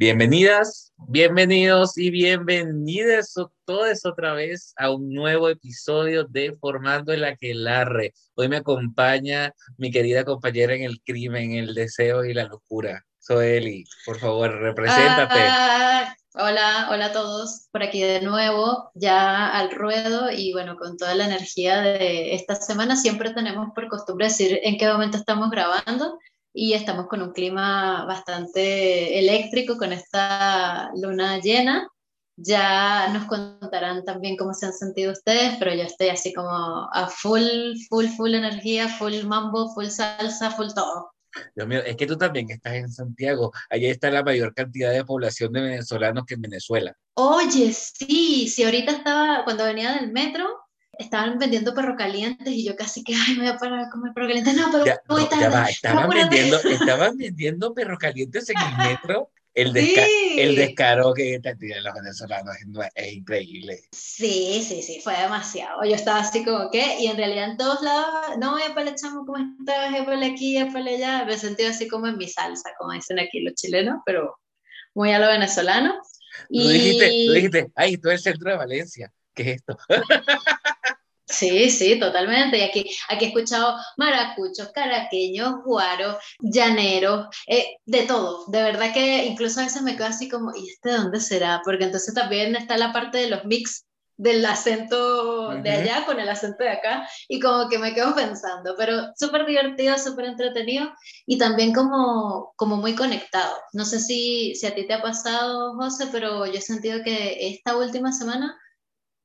[0.00, 3.34] Bienvenidas, bienvenidos y bienvenidas
[3.66, 8.14] todos otra vez a un nuevo episodio de Formando el Aquelarre.
[8.34, 13.04] Hoy me acompaña mi querida compañera en el crimen, el deseo y la locura.
[13.18, 15.38] Soeli, por favor, represéntate.
[15.38, 20.96] Ah, hola, hola a todos, por aquí de nuevo, ya al ruedo y bueno, con
[20.96, 25.50] toda la energía de esta semana, siempre tenemos por costumbre decir en qué momento estamos
[25.50, 26.18] grabando
[26.52, 31.88] y estamos con un clima bastante eléctrico con esta luna llena.
[32.36, 37.08] Ya nos contarán también cómo se han sentido ustedes, pero yo estoy así como a
[37.08, 41.10] full, full, full energía, full mambo, full salsa, full todo.
[41.54, 43.52] Dios mío, es que tú también estás en Santiago.
[43.68, 46.96] Allí está la mayor cantidad de población de venezolanos que en Venezuela.
[47.14, 50.48] Oye, sí, sí, ahorita estaba, cuando venía del metro,
[51.00, 54.12] estaban vendiendo perro calientes y yo casi que, ay, me voy a parar a comer
[54.12, 54.54] perro calientes.
[54.54, 55.00] No, pero ya,
[55.68, 59.30] estaban, vendiendo, estaban vendiendo perro calientes en el metro.
[59.52, 59.72] El,
[60.38, 62.54] el descaro que tienen los venezolanos
[62.94, 63.80] es, increíble.
[63.90, 65.84] Sí, sí, sí, fue demasiado.
[65.84, 69.38] Yo estaba así como que, y en realidad en todos lados, no, para chamo, ¿cómo
[69.38, 70.04] estás?
[70.04, 71.24] para aquí, para allá.
[71.24, 74.38] Me sentí así como en mi salsa, como dicen aquí los chilenos, pero
[74.94, 75.94] muy a lo venezolano.
[76.48, 79.12] Tú dijiste, tú dijiste, ay, tú eres el centro de Valencia.
[79.34, 79.78] ¿Qué es esto?
[81.30, 82.58] Sí, sí, totalmente.
[82.58, 88.44] Y aquí, aquí he escuchado maracuchos, caraqueños, guaros, llaneros, eh, de todo.
[88.48, 91.62] De verdad que incluso a veces me quedo así como, ¿y este dónde será?
[91.64, 93.86] Porque entonces también está la parte de los mix
[94.16, 98.74] del acento de allá con el acento de acá y como que me quedo pensando,
[98.76, 100.92] pero súper divertido, súper entretenido
[101.24, 103.56] y también como, como muy conectado.
[103.72, 107.48] No sé si, si a ti te ha pasado, José, pero yo he sentido que
[107.48, 108.58] esta última semana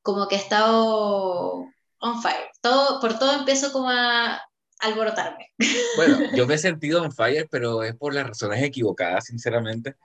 [0.02, 1.66] como que he estado
[2.06, 2.50] on fire.
[2.62, 4.42] Todo, por todo empiezo como a
[4.80, 5.52] alborotarme.
[5.96, 9.96] Bueno, yo me he sentido on fire, pero es por las razones equivocadas, sinceramente.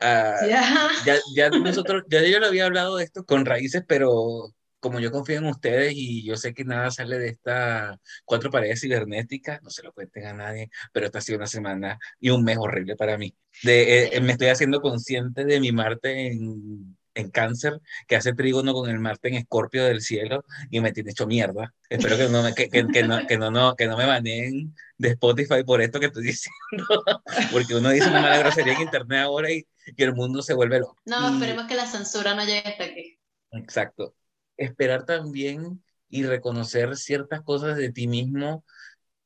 [0.00, 1.20] Ah, ya.
[1.34, 1.50] ya.
[1.50, 5.46] nosotros, ya yo lo había hablado de esto con raíces, pero como yo confío en
[5.46, 7.96] ustedes y yo sé que nada sale de estas
[8.26, 11.98] cuatro paredes cibernéticas, no se lo cuenten a nadie, pero esta ha sido una semana
[12.20, 13.34] y un mes horrible para mí.
[13.62, 18.72] De, eh, me estoy haciendo consciente de mi Marte en en cáncer, que hace trígono
[18.74, 21.74] con el Marte en escorpio del cielo y me tiene hecho mierda.
[21.88, 25.08] Espero que no me, que, que, no, que, no, no, que no me baneen de
[25.10, 27.04] Spotify por esto que estoy diciendo,
[27.52, 30.80] porque uno dice una mala grosería en internet ahora y, y el mundo se vuelve
[30.80, 30.96] loco.
[31.04, 33.18] No, esperemos que la censura no llegue hasta aquí.
[33.52, 34.14] Exacto.
[34.56, 38.64] Esperar también y reconocer ciertas cosas de ti mismo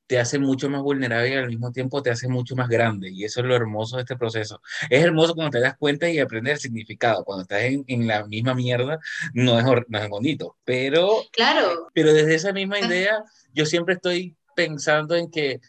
[0.08, 3.10] te hace mucho más vulnerable y al mismo tiempo te hace mucho más grande.
[3.10, 4.60] Y eso es lo hermoso de este proceso.
[4.88, 7.24] Es hermoso cuando te das cuenta y aprendes el significado.
[7.24, 8.98] Cuando estás en, en la misma mierda,
[9.34, 10.56] no es, no es bonito.
[10.64, 11.90] Pero, claro.
[11.92, 15.60] pero desde esa misma idea, yo siempre estoy pensando en que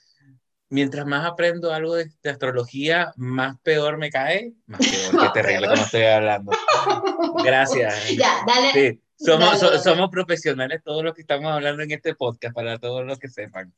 [0.69, 4.53] mientras más aprendo algo de, astrología, más peor me cae.
[4.67, 6.51] Más peor, qué terrible como estoy hablando.
[7.43, 8.15] Gracias.
[8.15, 9.01] Ya, dale.
[9.19, 13.27] Somos, somos profesionales todos los que estamos hablando en este podcast, para todos los que
[13.27, 13.73] sepan.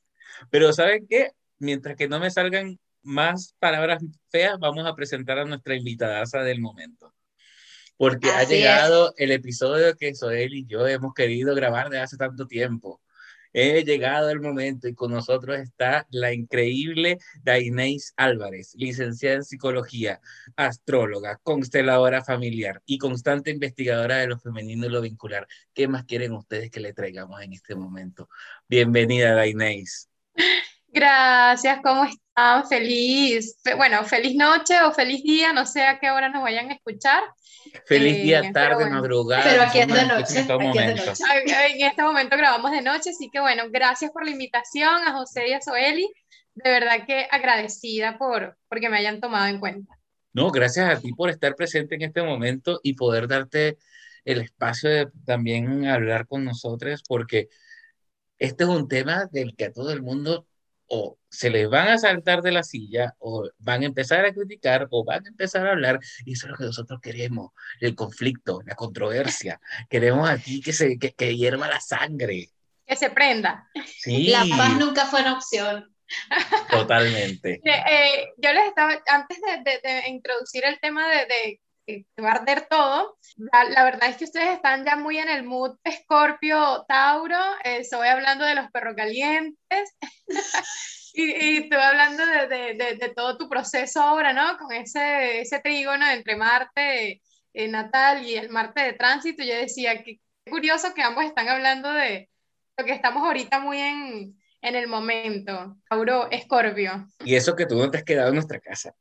[0.50, 1.32] Pero ¿saben qué?
[1.58, 6.62] Mientras que no me salgan más palabras feas, vamos a presentar a nuestra invitada del
[6.62, 7.14] momento.
[7.98, 12.48] Porque ha llegado el episodio que Soel y yo hemos querido grabar de hace tanto
[12.48, 13.02] tiempo.
[13.54, 20.22] He llegado el momento y con nosotros está la increíble Dainés Álvarez, licenciada en psicología,
[20.56, 25.48] astróloga, consteladora familiar y constante investigadora de lo femenino y lo vincular.
[25.74, 28.30] ¿Qué más quieren ustedes que le traigamos en este momento?
[28.68, 30.10] Bienvenida, Dainés.
[30.92, 32.68] Gracias, ¿cómo están?
[32.68, 36.74] Feliz, bueno, feliz noche o feliz día, no sé a qué hora nos vayan a
[36.74, 37.24] escuchar.
[37.86, 39.44] Feliz día, eh, tarde, madrugada.
[39.44, 40.40] Pero aquí es de noche.
[40.40, 45.50] En, este momento grabamos de noche, así que bueno, gracias por la invitación a José
[45.50, 46.10] y a Soeli.
[46.56, 49.98] De verdad que agradecida por porque me hayan tomado en cuenta.
[50.34, 53.78] No, gracias a ti por estar presente en este momento y poder darte
[54.26, 57.48] el espacio de también hablar con nosotros, porque
[58.38, 60.48] este es un tema del que a todo el mundo
[60.94, 64.90] o se les van a saltar de la silla o van a empezar a criticar
[64.92, 68.62] o van a empezar a hablar y eso es lo que nosotros queremos, el conflicto,
[68.66, 69.62] la controversia.
[69.90, 72.50] Queremos aquí que se que, que hierva la sangre.
[72.86, 73.70] Que se prenda.
[74.02, 74.28] Sí.
[74.28, 75.96] La paz nunca fue una opción.
[76.70, 77.62] Totalmente.
[77.66, 81.62] Eh, yo les estaba, antes de, de, introducir el tema de,
[82.16, 83.18] que va a arder todo.
[83.52, 87.40] La, verdad es que ustedes están ya muy en el mood Scorpio, Tauro.
[87.64, 89.98] Eh, estoy hablando de los perros calientes.
[91.14, 94.58] y, y hablando de, de, de, todo tu proceso ahora, ¿no?
[94.58, 97.22] Con ese, ese trígono entre Marte
[97.54, 99.44] eh, natal y el Marte de tránsito.
[99.44, 102.30] Yo decía que curioso que ambos están hablando de
[102.78, 105.78] lo que estamos ahorita muy en, en el momento.
[105.90, 107.08] Tauro, Escorpio.
[107.24, 108.94] Y eso que tú no te has quedado en nuestra casa.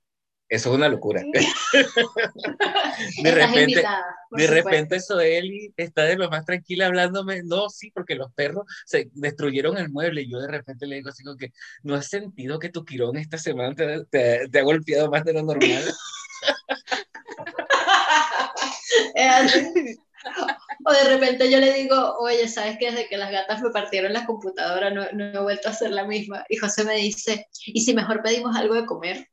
[0.50, 1.22] Eso es una locura.
[3.22, 3.84] de repente,
[4.32, 9.10] de repente Soeli está de lo más tranquila hablándome, no, sí, porque los perros se
[9.14, 11.52] destruyeron el mueble y yo de repente le digo así como que,
[11.84, 15.44] ¿no has sentido que tu quirón esta semana te, te, ha golpeado más de lo
[15.44, 15.84] normal?
[20.84, 22.90] O de repente yo le digo, oye, ¿sabes qué?
[22.90, 26.04] Desde que las gatas me partieron la computadora no, no, he vuelto a hacer la
[26.04, 26.44] misma.
[26.48, 29.28] Y José me dice, ¿y si mejor pedimos algo de comer?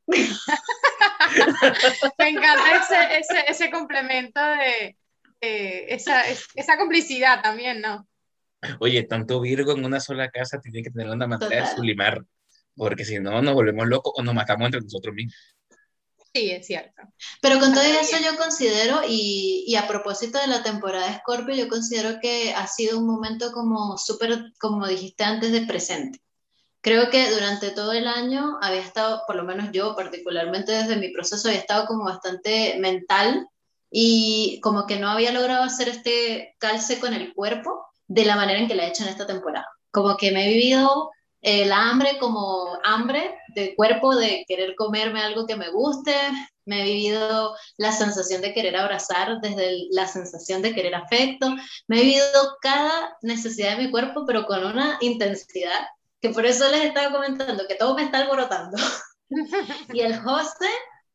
[2.18, 4.96] Me encanta ese, ese, ese complemento de,
[5.40, 8.06] esa, esa complicidad también, ¿no?
[8.80, 12.24] Oye, tanto Virgo en una sola casa tiene que tener una manera de sublimar,
[12.76, 15.34] porque si no nos volvemos locos o nos matamos entre nosotros mismos.
[16.34, 17.02] Sí, es cierto.
[17.40, 21.54] Pero con todo eso yo considero, y, y, a propósito de la temporada de Scorpio,
[21.54, 26.20] yo considero que ha sido un momento como súper, como dijiste antes, de presente.
[26.88, 31.10] Creo que durante todo el año había estado, por lo menos yo particularmente desde mi
[31.10, 33.46] proceso, había estado como bastante mental
[33.90, 38.58] y como que no había logrado hacer este calce con el cuerpo de la manera
[38.58, 39.66] en que la he hecho en esta temporada.
[39.90, 41.10] Como que me he vivido
[41.42, 46.14] el hambre como hambre de cuerpo, de querer comerme algo que me guste.
[46.64, 51.54] Me he vivido la sensación de querer abrazar desde la sensación de querer afecto.
[51.86, 55.86] Me he vivido cada necesidad de mi cuerpo, pero con una intensidad
[56.20, 58.76] que por eso les estaba comentando que todo me está alborotando.
[59.92, 60.68] y el José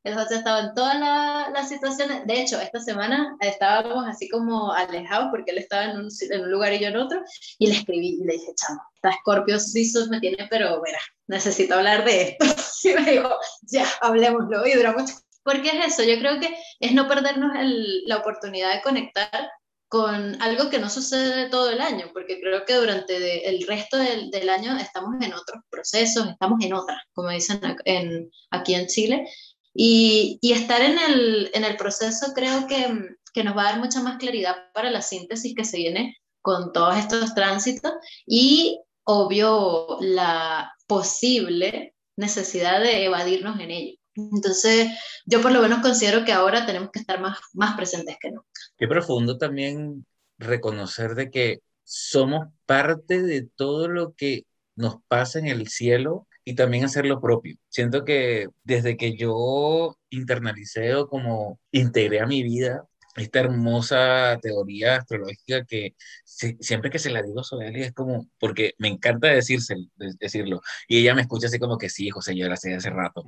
[0.03, 2.27] el José estaba en todas las situaciones.
[2.27, 6.51] De hecho, esta semana estábamos así como alejados porque él estaba en un, en un
[6.51, 7.21] lugar y yo en otro.
[7.57, 11.75] Y le escribí y le dije, chamo, esta Scorpio Sisos me tiene, pero mira, necesito
[11.75, 12.45] hablar de esto.
[12.85, 13.29] Y me dijo,
[13.61, 14.67] ya, hablemoslo.
[14.67, 15.23] Y duramos.
[15.41, 19.49] Porque es eso, yo creo que es no perdernos el, la oportunidad de conectar
[19.93, 24.31] con algo que no sucede todo el año, porque creo que durante el resto del,
[24.31, 29.23] del, año estamos en otros procesos, estamos en otras, como dicen en, aquí en Chile,
[29.71, 32.87] y, y estar en el, en el, proceso creo que,
[33.35, 36.73] que, nos va a dar mucha más claridad para la síntesis que se viene con
[36.73, 37.91] todos estos tránsitos
[38.25, 43.97] y obvio la posible necesidad de evadirnos en ello.
[44.15, 44.89] Entonces,
[45.25, 48.47] yo por lo menos considero que ahora tenemos que estar más, más presentes que nunca.
[48.77, 50.05] Qué profundo también
[50.37, 54.45] reconocer de que somos parte de todo lo que
[54.75, 57.57] nos pasa en el cielo y también hacer lo propio.
[57.69, 64.97] Siento que desde que yo internalicé o como integré a mi vida esta hermosa teoría
[64.97, 65.95] astrológica que
[66.25, 69.75] siempre que se la digo a Sobelia es como, porque me encanta decirse,
[70.19, 73.23] decirlo, y ella me escucha así como que sí, José, yo la sé hace rato,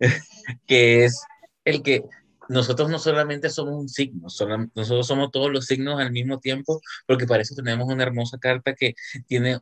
[0.66, 1.22] que es
[1.64, 2.02] el que
[2.48, 4.28] nosotros no solamente somos un signo,
[4.74, 8.74] nosotros somos todos los signos al mismo tiempo, porque para eso tenemos una hermosa carta
[8.74, 8.94] que
[9.26, 9.60] tiene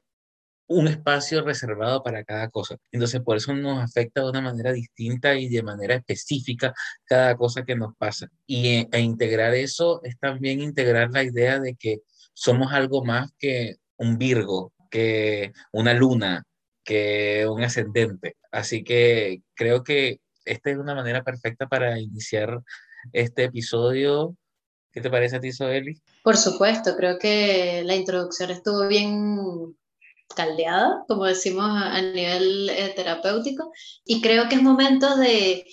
[0.72, 2.76] un espacio reservado para cada cosa.
[2.90, 6.72] Entonces, por eso nos afecta de una manera distinta y de manera específica
[7.04, 8.28] cada cosa que nos pasa.
[8.46, 12.00] Y e, e integrar eso es también integrar la idea de que
[12.34, 16.44] somos algo más que un Virgo, que una luna,
[16.84, 18.36] que un ascendente.
[18.50, 22.60] Así que creo que esta es una manera perfecta para iniciar
[23.12, 24.36] este episodio.
[24.92, 26.00] ¿Qué te parece a ti, Soeli?
[26.24, 29.76] Por supuesto, creo que la introducción estuvo bien
[30.34, 33.72] caldeada, como decimos a, nivel eh, terapéutico,
[34.04, 35.66] y creo que es momento de,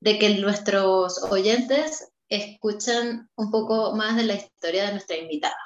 [0.00, 5.58] de, que nuestros oyentes escuchen un poco más de la historia de nuestra invitada.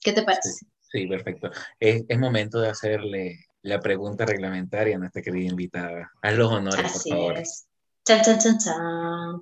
[0.00, 0.66] ¿Qué te parece?
[0.80, 1.50] Sí, perfecto.
[1.78, 6.10] Es, es, momento de hacerle la pregunta reglamentaria a nuestra querida invitada.
[6.22, 7.38] Haz los honores, por favor.
[7.38, 7.66] Es.
[8.04, 9.34] Chan, chan, chan, chan.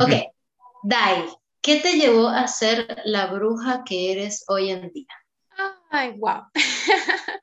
[0.00, 0.10] Ok,
[0.82, 1.24] Dai,
[1.60, 5.06] ¿qué te llevó a ser la bruja que eres hoy en día?
[5.90, 6.42] Ay, wow.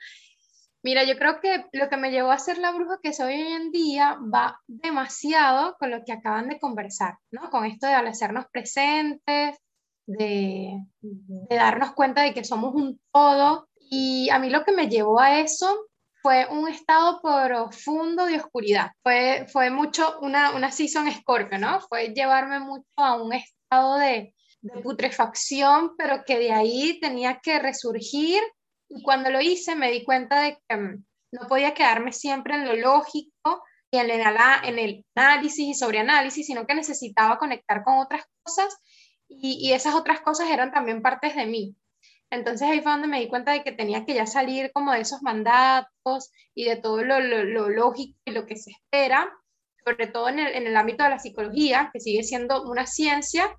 [0.86, 3.54] Mira, yo creo que lo que me llevó a ser la bruja que soy hoy
[3.54, 7.50] en día va demasiado con lo que acaban de conversar, ¿no?
[7.50, 9.58] Con esto de hacernos presentes,
[10.06, 13.68] de, de darnos cuenta de que somos un todo.
[13.80, 15.76] Y a mí lo que me llevó a eso
[16.22, 18.92] fue un estado profundo de oscuridad.
[19.02, 21.82] Fue, fue mucho una, una season Scorpio, ¿no?
[21.82, 27.58] Fue llevarme mucho a un estado de, de putrefacción, pero que de ahí tenía que
[27.58, 28.40] resurgir
[28.96, 32.66] y cuando lo hice me di cuenta de que mm, no podía quedarme siempre en
[32.66, 33.62] lo lógico
[33.92, 38.78] y en el, análisis y sobreanálisis, sino que necesitaba conectar con otras cosas
[39.28, 41.76] y, y esas otras cosas eran también partes de mí.
[42.30, 45.02] Entonces ahí fue donde me di cuenta de que tenía que ya salir como de
[45.02, 49.30] esos mandatos y de todo lo, lo, lo lógico y lo que se espera,
[49.84, 53.56] sobre todo en el, en el ámbito de la psicología, que sigue siendo una ciencia,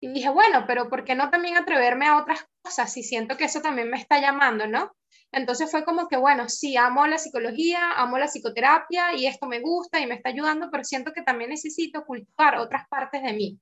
[0.00, 3.44] y dije, bueno, pero ¿por qué no también atreverme a otras cosas si siento que
[3.44, 4.90] eso también me está llamando, ¿no?
[5.32, 9.60] Entonces fue como que, bueno, sí, amo la psicología, amo la psicoterapia y esto me
[9.60, 13.58] gusta y me está ayudando, pero siento que también necesito cultivar otras partes de mí.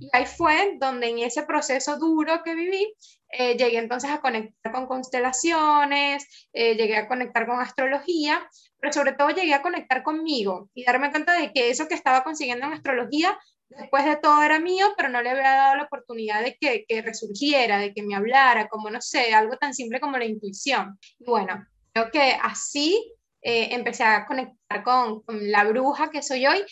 [0.00, 2.94] Y ahí fue donde en ese proceso duro que viví,
[3.30, 8.40] eh, llegué entonces a conectar con constelaciones, eh, llegué a conectar con astrología,
[8.80, 12.24] pero sobre todo llegué a conectar conmigo y darme cuenta de que eso que estaba
[12.24, 16.42] consiguiendo en astrología, después de todo era mío, pero no le había dado la oportunidad
[16.42, 20.18] de que, que resurgiera, de que me hablara, como no sé, algo tan simple como
[20.18, 20.98] la intuición.
[21.18, 23.14] Y bueno, creo que así
[23.46, 26.64] eh, empecé a conectar con, la bruja que soy hoy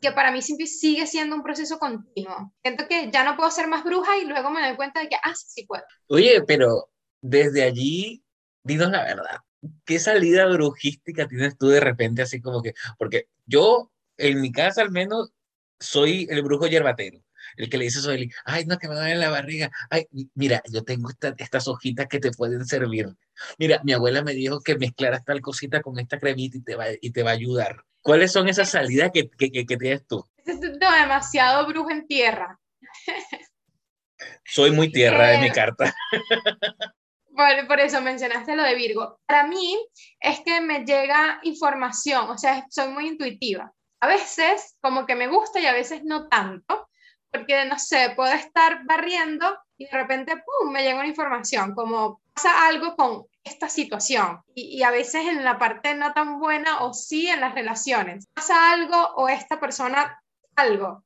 [0.00, 2.52] que para mí sigue siendo un proceso continuo.
[2.62, 5.16] Siento que ya no puedo ser más bruja y luego me doy cuenta de que,
[5.16, 5.84] ah, sí, puedo.
[6.08, 6.90] Oye, pero
[7.22, 8.22] desde allí,
[8.62, 9.38] dinos la verdad,
[9.84, 14.82] ¿qué salida brujística tienes tú de repente así como que, porque yo, en mi casa
[14.82, 15.32] al menos,
[15.78, 17.20] soy el brujo yerbatero
[17.56, 20.62] el que le dice a Soeli, ay, no, que me duele la barriga, ay, mira,
[20.70, 23.08] yo tengo estas hojitas que te pueden servir.
[23.58, 26.86] Mira, mi abuela me dijo que mezclaras tal cosita con esta cremita y te va,
[27.00, 27.82] y te va a ayudar.
[28.00, 30.24] ¿Cuáles son esas salidas que, que, que, tienes tú?
[30.44, 32.58] Es demasiado brujo en tierra.
[34.44, 35.94] Soy muy tierra de mi eh, carta.
[37.34, 39.20] Por, por, eso mencionaste lo de Virgo.
[39.26, 39.76] Para mí
[40.20, 43.74] es que me llega información, o sea, soy muy intuitiva.
[44.00, 46.88] A veces como que me gusta y a veces no tanto,
[47.30, 52.20] porque no sé, puedo estar barriendo y de repente, ¡pum!, me llega una información, como
[52.34, 56.92] pasa algo con esta situación y, a veces en la parte no tan buena o
[56.92, 58.26] sí en las relaciones.
[58.34, 60.22] Pasa algo o esta persona
[60.56, 61.04] algo.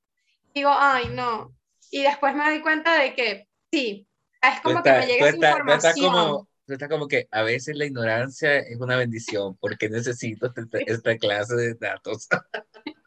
[0.55, 1.53] Digo, ay, no.
[1.91, 4.07] Y después me doy cuenta de que sí,
[4.41, 6.13] es como que me llega esa información.
[6.13, 11.17] como, está como que a veces la ignorancia es una bendición porque necesito esta, esta
[11.19, 12.29] clase de datos.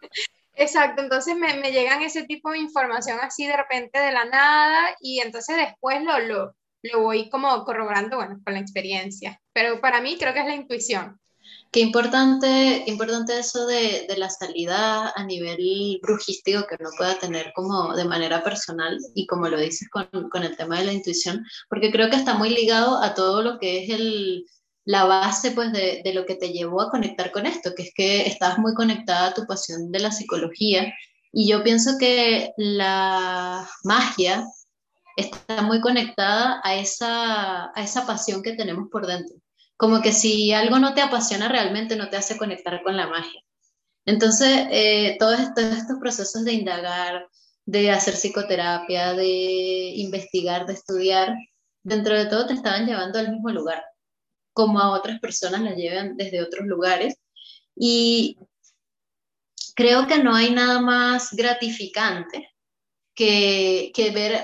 [0.55, 4.95] Exacto, entonces me, me, llegan ese tipo de información así de repente de la nada
[5.01, 9.41] y entonces después lo, lo, lo voy como corroborando, bueno, con la experiencia.
[9.51, 11.19] Pero para mí creo que es la intuición.
[11.73, 17.51] Qué importante, importante eso de, de, la salida a nivel brujístico que uno pueda tener
[17.55, 21.43] como de manera personal y como lo dices con, con, el tema de la intuición,
[21.69, 24.45] porque creo que está muy ligado a todo lo que es el,
[24.85, 27.91] la base pues de, de lo que te llevó a conectar con esto, que es
[27.95, 30.93] que estás muy conectada a tu pasión de la psicología
[31.31, 34.45] y yo pienso que la magia
[35.17, 39.42] está muy conectada a esa, a esa pasión que tenemos por dentro.
[39.77, 43.41] Como que si algo no te apasiona realmente, no te hace conectar con la magia.
[44.05, 47.27] Entonces, eh, todos, estos, procesos de indagar,
[47.65, 51.33] de hacer psicoterapia, de investigar, de estudiar,
[51.83, 53.83] dentro de todo te estaban llevando al mismo lugar,
[54.53, 57.15] como a otras personas la llevan desde otros lugares.
[57.75, 58.37] Y
[59.75, 62.49] creo que no hay nada más gratificante
[63.15, 64.43] que, ver,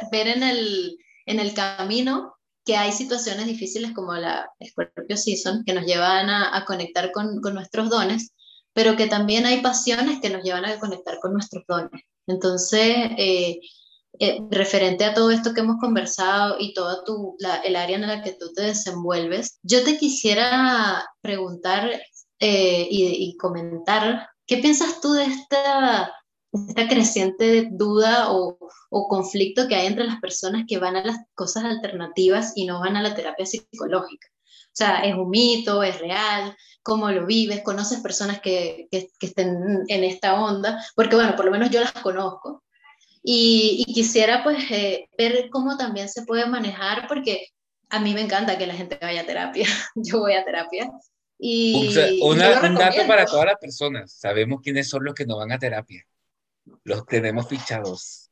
[1.26, 2.39] en el camino
[2.70, 7.42] que hay situaciones difíciles como la Scorpio Season que nos llevan a, a conectar con,
[7.42, 8.32] con, nuestros dones,
[8.74, 12.04] pero que también hay pasiones que nos llevan a conectar con nuestros dones.
[12.28, 13.60] Entonces, eh,
[14.20, 18.06] eh, referente a todo esto que hemos conversado y todo tu, la, el área en
[18.06, 21.90] la que tú te desenvuelves, yo te quisiera preguntar
[22.40, 26.14] eh, y, y comentar, ¿qué piensas tú de esta
[26.52, 28.58] esta creciente duda o,
[28.90, 32.80] o, conflicto que hay entre las personas que van a las cosas alternativas y no
[32.80, 34.28] van a la terapia psicológica.
[34.32, 35.84] O sea, ¿es un mito?
[35.84, 36.56] ¿Es real?
[36.82, 37.62] ¿Cómo lo vives?
[37.64, 40.84] ¿Conoces personas que, que, estén en esta onda?
[40.96, 42.64] Porque bueno, por lo menos yo las conozco.
[43.22, 47.48] Y, y quisiera pues eh, ver cómo también se puede manejar, porque
[47.90, 49.68] a mí me encanta que la gente vaya a terapia.
[49.96, 50.90] yo voy a terapia.
[51.38, 54.14] Y, un dato para todas las personas.
[54.14, 56.06] Sabemos quiénes son los que no van a terapia
[56.84, 58.32] los tenemos fichados.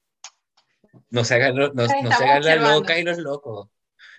[1.09, 3.69] No se hagan, no, no, se hagan la loca y los locos.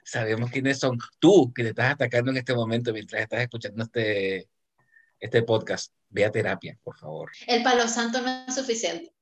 [0.04, 0.98] Sabemos quiénes son.
[1.18, 4.48] Tú, que te estás atacando en este momento mientras estás escuchando este,
[5.18, 7.30] este podcast, ve a terapia, por favor.
[7.46, 9.12] El palo santo no es suficiente.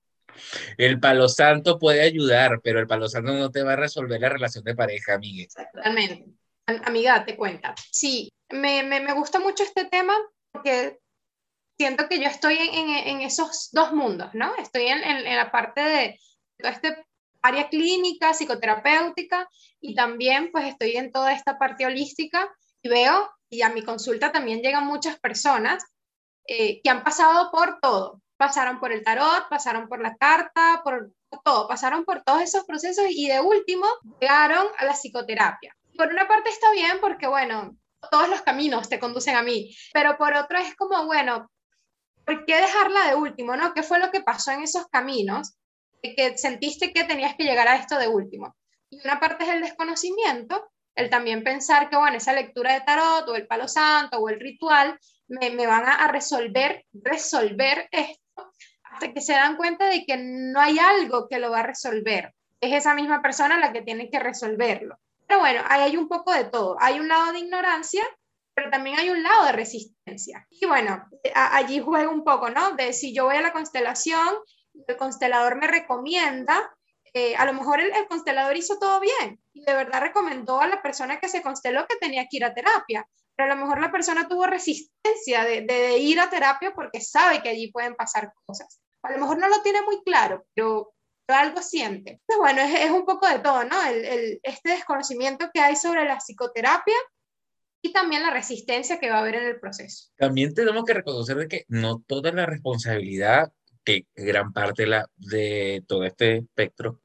[0.77, 4.29] El palo santo puede ayudar, pero el palo santo no te va a resolver la
[4.29, 5.45] relación de pareja, amiga.
[5.45, 6.27] Exactamente.
[6.67, 7.75] Amiga, te cuenta.
[7.91, 10.15] Sí, me, me, me gusta mucho este tema
[10.53, 10.99] porque
[11.77, 14.55] siento que yo estoy en, en, esos dos mundos, ¿no?
[14.57, 16.21] Estoy en, en, la parte de
[16.59, 17.05] toda esta
[17.43, 19.49] área clínica, psicoterapéutica,
[19.81, 22.51] y también pues estoy en toda esta parte holística
[22.83, 25.85] y veo, y a mi consulta también llegan muchas personas
[26.47, 28.21] eh, que han pasado por todo.
[28.37, 31.11] Pasaron por el tarot, pasaron por la carta, por
[31.45, 33.87] todo, pasaron por todos esos procesos y de último
[34.21, 35.75] llegaron a la psicoterapia.
[35.97, 37.77] Por una parte está bien porque, bueno,
[38.11, 41.51] todos los caminos te conducen a mí, pero por otro es como, bueno,
[42.27, 43.57] ¿por qué dejarla de último?
[43.57, 43.73] ¿no?
[43.73, 45.57] ¿Qué fue lo que pasó en esos caminos
[46.03, 48.55] que sentiste que tenías que llegar a esto de último?
[48.91, 53.29] Y una parte es el desconocimiento el también pensar que, bueno, esa lectura de tarot
[53.29, 58.51] o el palo santo o el ritual me, me van a, resolver, resolver esto
[58.83, 62.35] hasta que se dan cuenta de que no hay algo que lo va a resolver.
[62.61, 64.99] Es esa misma persona la que tiene que resolverlo.
[65.27, 66.77] Pero bueno, ahí hay un poco de todo.
[66.81, 68.03] Hay un lado de ignorancia,
[68.57, 70.47] pero también hay un lado de resistencia.
[70.49, 72.73] Y bueno, allí juega un poco, ¿no?
[72.73, 74.35] De si yo voy a la constelación,
[74.89, 76.75] el constelador me recomienda,
[77.13, 80.81] eh, a lo mejor el, constelador hizo todo bien y de verdad recomendó a la
[80.81, 83.93] persona que se consteló que tenía que ir a terapia, pero a lo mejor la
[83.93, 88.81] persona tuvo resistencia de, de ir a terapia porque sabe que allí pueden pasar cosas.
[89.03, 90.95] A lo mejor no lo tiene muy claro, pero
[91.29, 92.23] algo siente.
[92.27, 93.83] Entonces, bueno, es, es, un poco de todo, ¿no?
[93.83, 96.97] El, el, este desconocimiento que hay sobre la psicoterapia
[97.83, 100.09] y también la resistencia que va a haber en el proceso.
[100.17, 103.53] También tenemos que reconocer de que no toda la responsabilidad,
[103.85, 107.01] que gran parte de todo este espectro,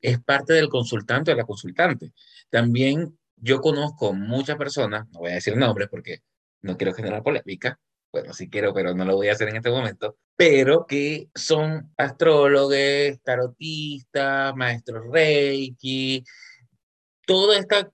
[0.00, 2.12] es parte del consultante o de la consultante.
[2.50, 6.20] También yo conozco muchas personas, no voy a decir nombres porque
[6.62, 7.78] no quiero generar polémica,
[8.12, 11.92] bueno, sí quiero, pero no lo voy a hacer en este momento, pero que son
[11.96, 16.24] astrólogos, tarotistas, maestros reiki,
[17.26, 17.90] toda esta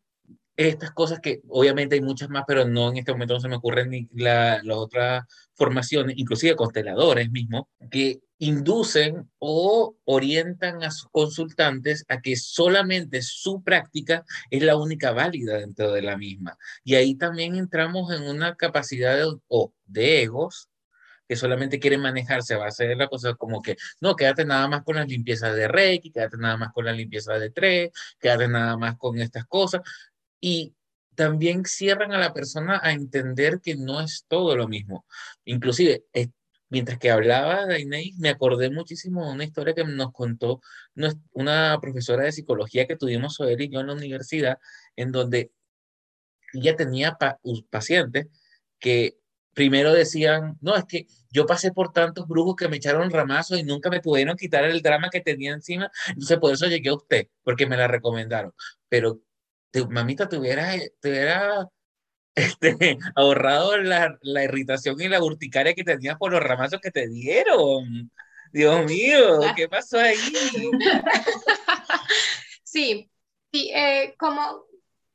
[0.56, 3.56] estas cosas que obviamente hay muchas más, pero no en este momento no se me
[3.56, 12.04] ocurren ni las otras formaciones, inclusive consteladores mismos, que inducen o orientan a sus consultantes
[12.08, 16.58] a que solamente su práctica es la única válida dentro de la misma.
[16.82, 20.68] Y ahí también entramos en una capacidad de, o de egos
[21.28, 24.82] que solamente quieren manejarse a base de la cosa como que, no, quédate nada más
[24.82, 28.76] con las limpiezas de Reiki, quédate nada más con la limpieza de tres, quédate nada
[28.76, 29.80] más con estas cosas,
[30.42, 30.74] y
[31.14, 35.06] también cierran a la persona a entender que no es todo lo mismo.
[35.44, 36.28] Inclusive, eh,
[36.68, 40.60] mientras que hablaba de Inés, me acordé muchísimo de una historia que nos contó
[41.32, 44.58] una profesora de psicología que tuvimos él y yo en la universidad,
[44.96, 45.52] en donde
[46.54, 47.16] ella tenía
[47.70, 48.26] pacientes
[48.78, 49.16] que
[49.54, 53.64] primero decían, no, es que yo pasé por tantos brujos que me echaron ramazos y
[53.64, 57.28] nunca me pudieron quitar el drama que tenía encima, entonces por eso llegué a usted,
[57.44, 58.52] porque me la recomendaron.
[58.88, 59.20] Pero
[59.88, 60.74] mamita, te hubiera,
[62.34, 67.08] este, ahorrado la, la, irritación y la urticaria que tenías por los ramazos que te
[67.08, 68.10] dieron.
[68.52, 70.16] Dios mío, ¿qué pasó ahí?
[72.64, 73.10] Sí,
[73.52, 74.64] sí eh, como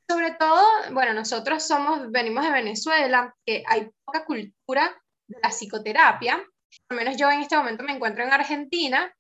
[0.08, 4.96] sobre todo, bueno, nosotros somos, venimos de Venezuela, que hay poca cultura
[5.28, 6.46] de la psicoterapia.
[6.90, 9.14] Al menos yo en este momento me encuentro en Argentina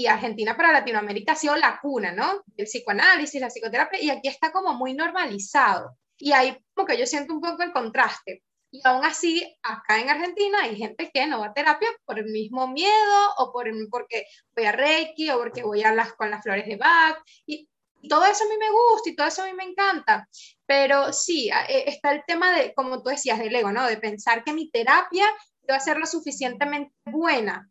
[0.00, 2.44] y Argentina para Latinoamérica ha sido la cuna, ¿no?
[2.56, 5.98] El psicoanálisis, la psicoterapia, y aquí está como muy normalizado.
[6.16, 8.44] Y ahí como que yo siento un poco el contraste.
[8.70, 12.26] Y aún así, acá en Argentina hay gente que no va a terapia por el
[12.26, 16.44] mismo miedo o por, porque voy a Reiki o porque voy a las, con las
[16.44, 17.18] flores de Bach.
[17.44, 17.68] Y,
[18.08, 20.28] todo eso a mí me gusta y todo eso a mí me encanta.
[20.64, 23.84] Pero sí, e, está el tema de, como tú decías, del ego, ¿no?
[23.84, 25.26] De pensar que mi terapia
[25.68, 27.68] va a ser lo suficientemente buena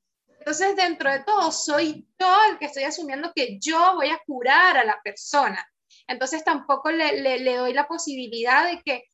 [0.47, 4.77] entonces, dentro de todo, soy yo el que estoy asumiendo que yo voy a curar
[4.77, 5.69] a la persona.
[6.07, 9.11] Entonces, tampoco le, doy la posibilidad de que,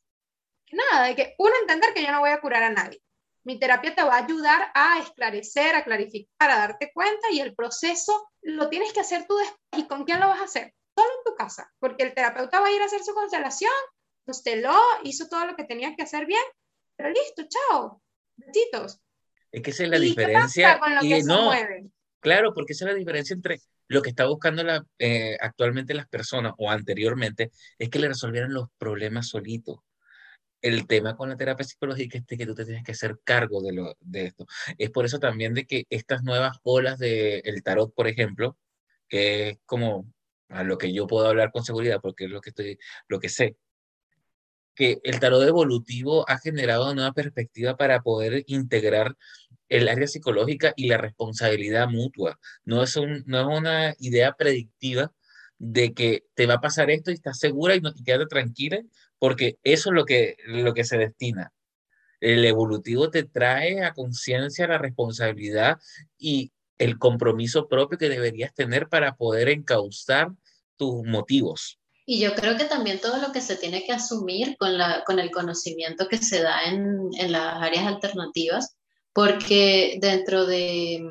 [0.72, 3.02] nada, de que uno entender que yo no voy a curar a nadie.
[3.46, 7.56] Mi terapia te va a ayudar a esclarecer, a clarificar, a darte cuenta y el
[7.56, 9.60] proceso lo tienes que hacer tú después.
[9.76, 10.76] ¿Y con quién lo vas a hacer?
[10.96, 13.74] Solo en tu casa, porque el terapeuta va a ir a hacer su constelación,
[14.28, 16.44] usted lo hizo todo lo que tenía que hacer bien,
[16.96, 18.04] pero listo, chao,
[18.36, 19.03] besitos.
[19.54, 20.80] Es que esa es la diferencia.
[21.02, 21.52] y no,
[22.20, 26.08] claro, porque esa es la diferencia entre lo que está buscando la, eh, actualmente las
[26.08, 29.78] personas o anteriormente, es que le resolvieran los problemas solitos.
[30.60, 33.74] El tema con la terapia psicológica es que tú te tienes que hacer cargo de,
[33.74, 34.48] lo, de esto.
[34.78, 38.58] Es por eso también de que estas nuevas olas del el tarot, por ejemplo,
[39.08, 40.12] que es como
[40.50, 43.30] a lo que yo puedo hablar con seguridad porque es lo que estoy, lo que
[43.30, 43.58] sé,
[44.76, 49.16] que el tarot evolutivo ha generado una nueva perspectiva para poder integrar
[49.70, 52.40] el área psicológica y la responsabilidad mutua.
[52.66, 55.12] No es, un, no es una idea predictiva
[55.58, 58.82] de que te va a pasar esto y estás segura y no te quedas tranquila,
[59.18, 61.54] porque eso es lo que, lo que se destina.
[62.20, 65.80] El evolutivo te trae a conciencia la responsabilidad
[66.18, 70.32] y el compromiso propio que deberías tener para poder encauzar
[70.76, 71.80] tus motivos.
[72.06, 75.20] Y yo creo que también todo lo que se tiene que asumir con, la, con
[75.20, 78.76] el conocimiento que se da en, en las áreas alternativas,
[79.14, 81.02] porque dentro de,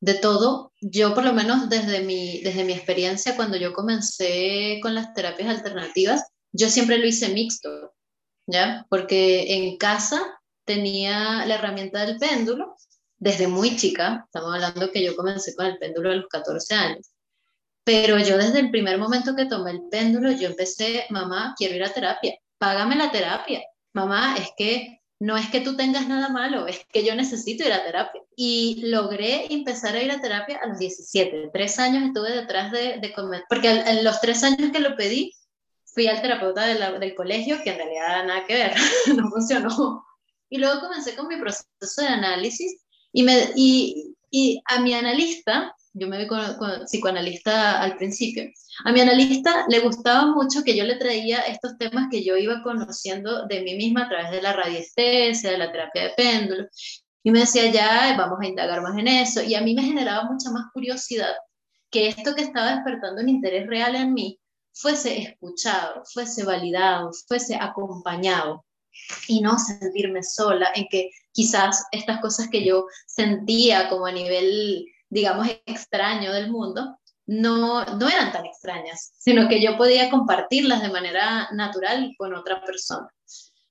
[0.00, 4.94] de, todo, yo por lo menos desde mi, desde mi experiencia, cuando yo comencé con
[4.94, 7.92] las terapias alternativas, yo siempre lo hice mixto,
[8.46, 8.86] ¿ya?
[8.88, 10.22] Porque en casa
[10.64, 12.76] tenía la herramienta del péndulo
[13.18, 17.10] desde muy chica, estamos hablando que yo comencé con el péndulo a los 14 años
[17.88, 21.82] Pero yo desde el primer momento que tomé el péndulo, yo empecé, mamá, quiero ir
[21.82, 23.62] a terapia, págame la terapia.
[23.94, 27.72] Mamá, es que no es que tú tengas nada malo, es que yo necesito ir
[27.72, 28.20] a terapia.
[28.36, 31.48] Y logré empezar a ir a terapia a los 17.
[31.50, 35.32] Tres años estuve detrás de, de comer, porque en los tres años que lo pedí,
[35.86, 38.74] fui al terapeuta del colegio, que en realidad nada que ver,
[39.16, 40.04] no funcionó.
[40.50, 42.82] Y luego comencé con mi proceso de análisis
[43.14, 46.40] y, me, y, y a mi analista, yo me vi con,
[46.84, 48.44] psicoanalista al principio,
[48.84, 52.62] a mi analista le gustaba mucho que yo le traía estos temas que yo iba
[52.62, 56.66] conociendo de mí misma a través de la radiestesia, de la terapia de péndulo,
[57.22, 60.24] y me decía, ya, vamos a indagar más en eso, y a mí me generaba
[60.24, 61.34] mucha más curiosidad
[61.90, 64.38] que esto que estaba despertando un interés real en mí
[64.78, 68.64] fuese escuchado, fuese validado, fuese acompañado
[69.26, 74.86] y no sentirme sola en que quizás estas cosas que yo sentía como a nivel,
[75.10, 80.88] digamos, extraño del mundo, no, no eran tan extrañas, sino que yo podía compartirlas de
[80.88, 83.08] manera natural con otra persona.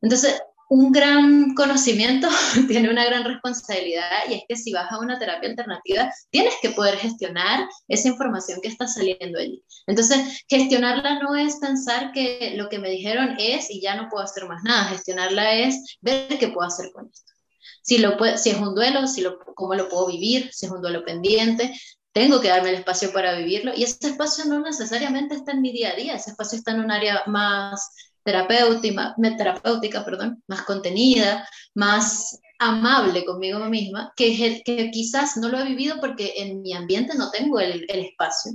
[0.01, 2.27] Entonces, un gran conocimiento
[2.67, 6.71] tiene una gran responsabilidad y es que si vas a una terapia alternativa, tienes que
[6.71, 9.63] poder gestionar esa información que está saliendo allí.
[9.87, 14.23] Entonces, gestionarla no es pensar que lo que me dijeron es y ya no puedo
[14.23, 14.85] hacer más nada.
[14.85, 17.33] Gestionarla es ver qué puedo hacer con esto.
[17.81, 20.81] Si, lo si es un duelo, si lo, cómo lo puedo vivir, si es un
[20.81, 21.73] duelo pendiente,
[22.11, 23.73] tengo que darme el espacio para vivirlo.
[23.75, 26.79] Y ese espacio no necesariamente está en mi día a día, ese espacio está en
[26.79, 27.91] un área más
[28.23, 35.65] terapéutica, terapéutica perdón, más contenida, más amable conmigo misma, que, que quizás no lo he
[35.65, 38.51] vivido porque en mi ambiente no tengo el, el espacio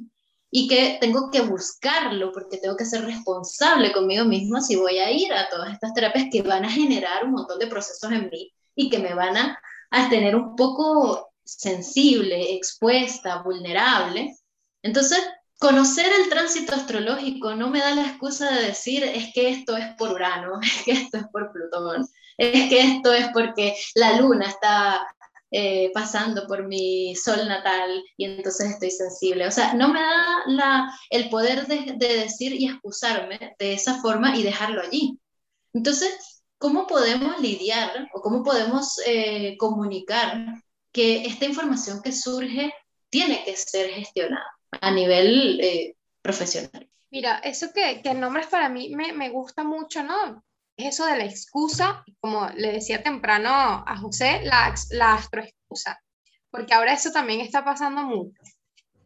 [0.50, 5.10] y que tengo que buscarlo porque tengo que ser responsable conmigo misma si voy a
[5.10, 8.52] ir a todas estas terapias que van a generar un montón de procesos en mí
[8.74, 9.58] y que me van a,
[9.90, 14.36] a tener un poco sensible, expuesta, vulnerable.
[14.82, 15.18] Entonces,
[15.58, 19.86] conocer el tránsito astrológico no me da la excusa de decir es que esto es
[19.96, 22.06] por Urano, es que esto es por Plutón,
[22.36, 25.06] es que esto es porque la luna está
[25.54, 29.46] eh, pasando por mi sol natal y entonces estoy sensible.
[29.46, 34.34] O sea, no me da la, el poder de, decir y excusarme de esa forma
[34.34, 35.18] y dejarlo allí.
[35.74, 42.72] Entonces, ¿cómo podemos lidiar o cómo podemos eh, comunicar que esta información que surge
[43.10, 44.46] tiene que ser gestionada?
[44.80, 46.88] a nivel eh, profesioal.
[47.10, 50.42] Mira, eso que, que nombres para mí me, me gusta mucho, ¿no?
[50.76, 56.02] Es eso de la excusa, como le decía temprano a José, la, la astroexcusa,
[56.50, 58.40] porque ahora eso también está pasando mucho,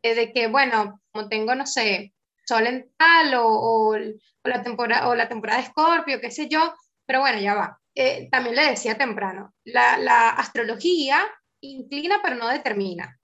[0.03, 2.15] eh, de que, bueno, como tengo, no sé,
[2.47, 3.97] sol en tal o, o,
[4.45, 6.73] la, temporada, o la temporada de Escorpio, qué sé yo,
[7.07, 7.81] pero bueno, ya va.
[7.95, 11.25] Eh, también le decía temprano, la, la astrología
[11.61, 13.19] inclina pero no determina.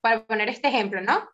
[0.00, 1.28] Para poner este ejemplo, ¿no?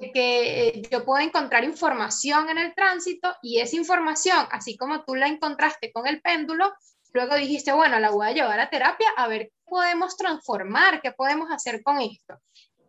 [0.00, 5.04] de que eh, yo puedo encontrar información en el tránsito y esa información, así como
[5.04, 6.72] tú la encontraste con el péndulo,
[7.12, 11.12] luego dijiste, bueno, la voy a llevar a terapia a ver qué podemos transformar, qué
[11.12, 12.38] podemos hacer con esto.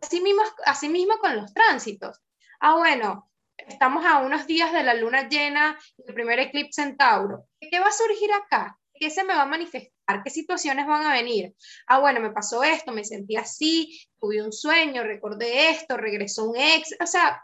[0.00, 2.20] Así mismo, así mismo con los tránsitos.
[2.60, 7.46] Ah, bueno, estamos a unos días de la luna llena, el primer eclipse en Tauro.
[7.60, 8.78] ¿Qué va a surgir acá?
[8.92, 10.22] ¿Qué se me va a manifestar?
[10.22, 11.54] ¿Qué situaciones van a venir?
[11.86, 16.56] Ah, bueno, me pasó esto, me sentí así, tuve un sueño, recordé esto, regresó un
[16.56, 16.94] ex.
[17.00, 17.42] O sea,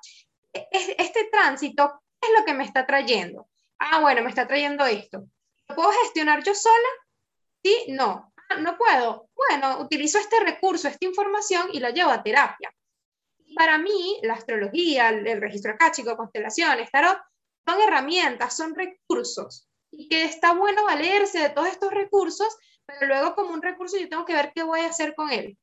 [0.53, 3.49] este tránsito, ¿qué es lo que me está trayendo?
[3.79, 5.25] Ah, bueno, me está trayendo esto.
[5.69, 6.89] ¿Lo puedo gestionar yo sola?
[7.63, 8.33] Sí, no.
[8.49, 9.29] Ah, no puedo.
[9.35, 12.73] Bueno, utilizo este recurso, esta información y la llevo a terapia.
[13.55, 17.19] Para mí, la astrología, el registro acáchico, constelaciones, tarot,
[17.67, 23.35] son herramientas, son recursos y que está bueno valerse de todos estos recursos, pero luego
[23.35, 25.59] como un recurso yo tengo que ver qué voy a hacer con él,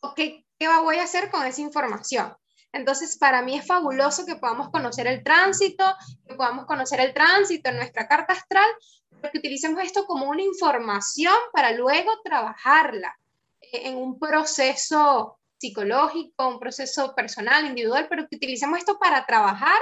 [0.00, 2.34] o qué, qué voy a hacer con esa información.
[2.72, 5.84] Entonces, para mí es fabuloso que podamos conocer el tránsito,
[6.26, 8.68] que podamos conocer el tránsito en nuestra carta astral,
[9.08, 13.18] pero que utilicemos esto como una información para luego trabajarla
[13.60, 19.80] en un proceso psicológico, un proceso personal, individual, pero que utilicemos esto para trabajar,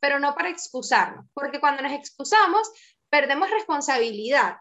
[0.00, 2.70] pero no para excusarnos, porque cuando nos excusamos,
[3.10, 4.56] perdemos responsabilidad,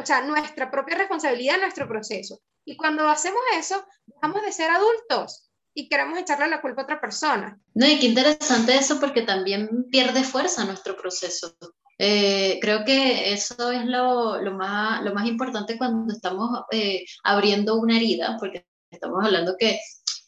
[0.00, 2.40] o sea, nuestra propia responsabilidad en nuestro proceso.
[2.64, 7.00] Y cuando hacemos eso, dejamos de ser adultos y queremos echarle la culpa a otra
[7.00, 7.58] persona.
[7.74, 11.56] No, y qué interesante eso porque también pierde fuerza nuestro proceso.
[11.98, 17.76] Eh, creo que eso es lo, lo, más, lo más importante cuando estamos eh, abriendo
[17.76, 19.78] una herida, porque estamos hablando que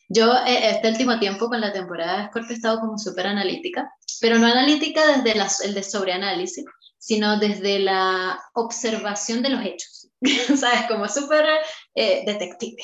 [0.09, 3.93] yo eh, este último tiempo con la temporada de Scorpio he estado como súper analítica,
[4.21, 6.65] pero no analítica desde la, el de sobreanálisis,
[6.99, 10.09] sino desde la observación de los hechos,
[10.59, 10.87] ¿sabes?
[10.89, 11.47] Como súper
[11.95, 12.83] eh, detective.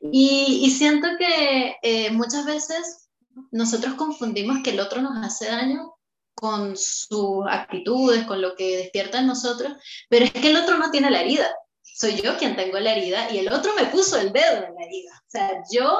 [0.00, 3.08] Y, y, siento que eh, muchas veces
[3.50, 5.94] nosotros confundimos que el otro nos hace daño
[6.34, 9.72] con sus actitudes, con lo que despierta en nosotros,
[10.08, 11.48] pero es que el otro no tiene la herida.
[11.82, 14.84] Soy yo quien tengo la herida y el otro me puso el dedo en la
[14.84, 15.12] herida.
[15.18, 15.98] O sea, yo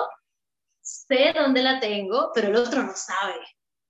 [1.09, 3.35] sé dónde la tengo, pero el otro no sabe.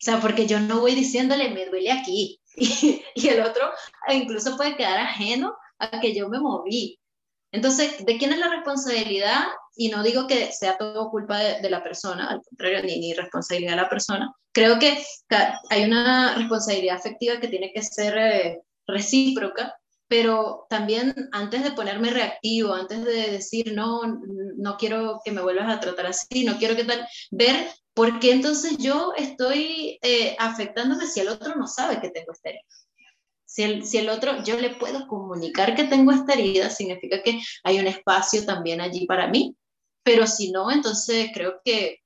[0.03, 2.41] O sea, porque yo no voy diciéndole, me duele aquí.
[3.15, 3.71] Y, el otro
[4.09, 6.99] incluso puede quedar ajeno a que yo me moví.
[7.53, 9.45] Entonces, ¿de quién es la responsabilidad?
[9.77, 13.73] Y no digo que sea todo culpa de, la persona, al contrario, ni, ni, responsabilidad
[13.73, 14.33] de la persona.
[14.53, 15.03] Creo que
[15.71, 19.75] hay una responsabilidad afectiva que tiene que ser eh, recíproca,
[20.13, 24.03] pero también antes de ponerme reactivo, antes de decir, no,
[24.59, 28.33] no quiero que me vuelvas a tratar así, no quiero que tal, ver por qué
[28.33, 32.51] entonces yo estoy eh, afectándome si el otro no sabe que tengo esta
[33.47, 37.41] si el, si el otro, yo le puedo comunicar que tengo esta herida, significa que
[37.65, 39.57] hay un espacio también allí para mí,
[40.03, 42.01] pero si no, entonces creo que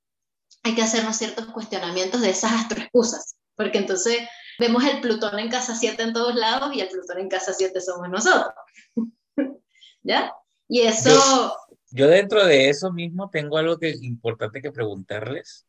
[0.63, 4.19] hay que hacernos ciertos cuestionamientos de esas astroexcusas, porque entonces
[4.59, 7.79] vemos el Plutón en casa 7 en todos lados y el Plutón en casa 7
[7.81, 8.53] somos nosotros.
[10.03, 10.33] ¿Ya?
[10.67, 11.09] Y eso...
[11.09, 11.55] Yo,
[11.91, 15.65] yo, dentro de eso mismo tengo algo que importante que preguntarles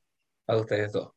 [0.46, 1.12] a ustedes dos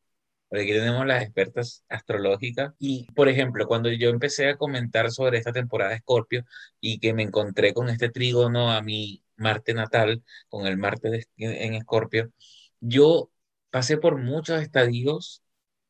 [0.52, 2.74] porque aquí tenemos las expertas astrológicas.
[2.78, 6.44] Y, por ejemplo, cuando yo empecé a comentar sobre esta temporada de Escorpio
[6.78, 11.72] y que me encontré con este trígono a mi Marte natal, con el Marte en
[11.72, 12.32] Escorpio,
[12.80, 13.30] yo
[13.70, 15.42] pasé por muchos estadios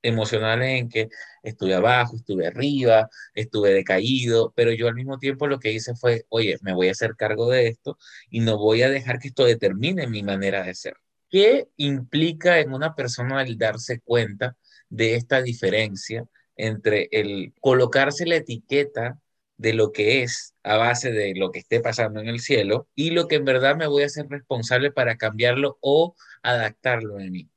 [0.03, 1.09] emocionales en que
[1.43, 6.25] estuve abajo, estuve arriba, estuve decaído, pero yo al mismo tiempo lo que hice fue,
[6.29, 7.99] oye, me voy a hacer cargo de esto
[8.31, 10.95] y no voy a dejar que esto determine mi manera de ser.
[11.31, 14.57] ¿Qué implica en una persona el darse cuenta
[14.89, 19.19] de esta diferencia entre el colocarse la etiqueta
[19.57, 23.11] de lo que es a base de lo que esté pasando en el cielo y
[23.11, 27.52] lo que en verdad me voy a hacer responsable para cambiarlo o adaptarlo en mí?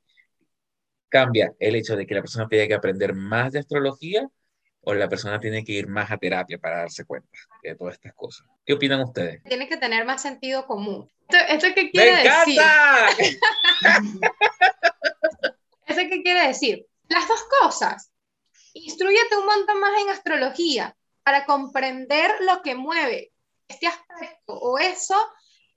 [1.08, 4.28] Cambia el hecho de que la persona tiene que aprender más de astrología
[4.88, 7.28] o la persona tiene que ir más a terapia para darse cuenta
[7.62, 8.46] de todas estas cosas.
[8.64, 9.42] ¿Qué opinan ustedes?
[9.42, 11.10] Tiene que tener más sentido común.
[11.28, 12.60] ¿Esto, qué quiere ¡Me decir?
[15.86, 16.86] ¿Eso qué quiere decir?
[17.08, 18.12] Las dos cosas.
[18.74, 23.32] Instruyete un montón más en astrología para comprender lo que mueve
[23.66, 25.16] este aspecto o eso,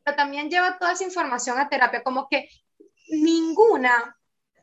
[0.03, 2.47] pero también lleva toda esa información a terapia, como que
[3.07, 4.15] ninguna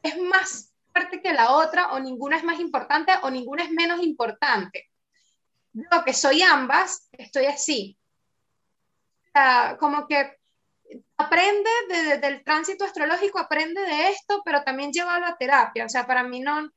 [0.07, 0.73] es más
[1.23, 4.91] que la otra, o ninguna es más importante, o ninguna es menos importante.
[5.73, 7.99] Yo que soy ambas, estoy así.
[9.79, 10.39] como que
[11.19, 15.85] aprende desde el tránsito astrológico, aprende de esto, pero también lleva a la terapia.
[15.85, 16.71] O sea, para mí no,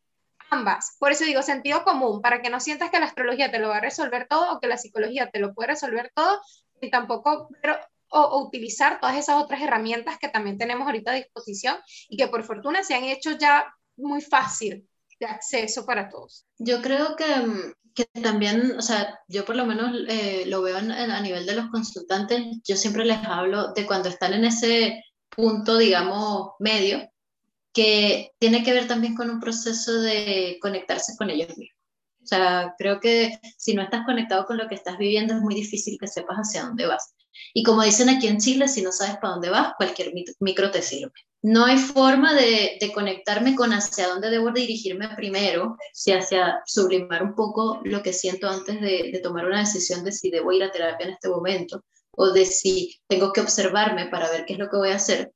[0.50, 0.98] ambas.
[1.00, 3.78] Por eso digo sentido común, para que no sientas que la astrología te lo va
[3.78, 6.42] a resolver todo o que la psicología te lo puede resolver todo,
[6.82, 7.78] y tampoco, pero,
[8.12, 11.78] o, utilizar todas esas otras herramientas que también tenemos ahorita a disposición
[12.10, 13.66] y que por fortuna se han hecho ya
[13.98, 14.88] muy fácil
[15.20, 16.46] de acceso para todos.
[16.58, 20.78] Yo creo que, mm, que también, o sea, yo por lo menos eh, lo veo
[20.78, 25.78] a nivel de los consultantes, yo siempre les hablo de cuando están en ese punto,
[25.78, 27.10] digamos, medio,
[27.74, 31.78] que tiene que ver también con un proceso de conectarse con ellos mismos.
[32.24, 35.56] O sea, creo que si no estás conectado con lo que estás viviendo es muy
[35.56, 37.14] difícil que sepas hacia dónde vas.
[37.54, 40.82] Y como dicen aquí en Chile, si no sabes para dónde vas, cualquier micro te
[40.82, 41.14] sirve.
[41.42, 47.34] No hay forma de, conectarme con hacia dónde debo dirigirme primero, si hacia sublimar un
[47.34, 51.08] poco lo que siento antes de, tomar una decisión de si debo ir a terapia
[51.08, 54.78] en este momento o de si tengo que observarme para ver qué es lo que
[54.78, 55.32] voy a hacer,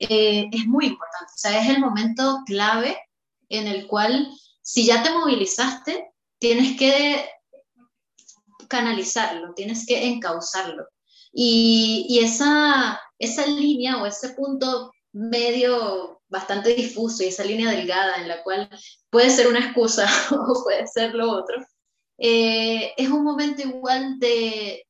[0.00, 1.32] eh, es muy importante.
[1.34, 2.98] O sea, es el momento clave
[3.48, 4.28] en el cual,
[4.62, 7.24] si ya te movilizaste, tienes que
[8.68, 10.86] canalizarlo, tienes que encauzarlo.
[11.38, 18.28] Y, esa, esa línea o ese punto medio bastante difuso y esa línea delgada en
[18.28, 18.70] la cual
[19.10, 21.56] puede ser una excusa o puede ser lo otro,
[22.16, 24.86] eh, es un momento igual de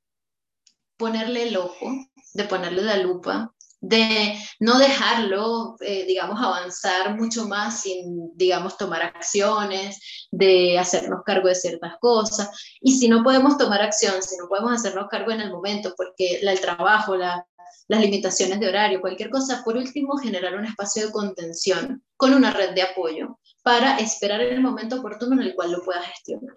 [0.97, 1.91] ponerle el ojo,
[2.35, 9.03] de ponerle la lupa, de no dejarlo, eh, digamos, avanzar mucho más sin, digamos, tomar
[9.03, 12.51] acciones, de hacernos cargo de ciertas cosas.
[12.81, 16.41] Y si no podemos tomar acción, si no podemos hacernos cargo en el momento, porque
[16.43, 17.45] el trabajo, las
[17.89, 22.75] limitaciones de horario, cualquier cosa, por último, generar un espacio de contención con una red
[22.75, 26.55] de apoyo para esperar el momento oportuno en el cual lo pueda gestionar.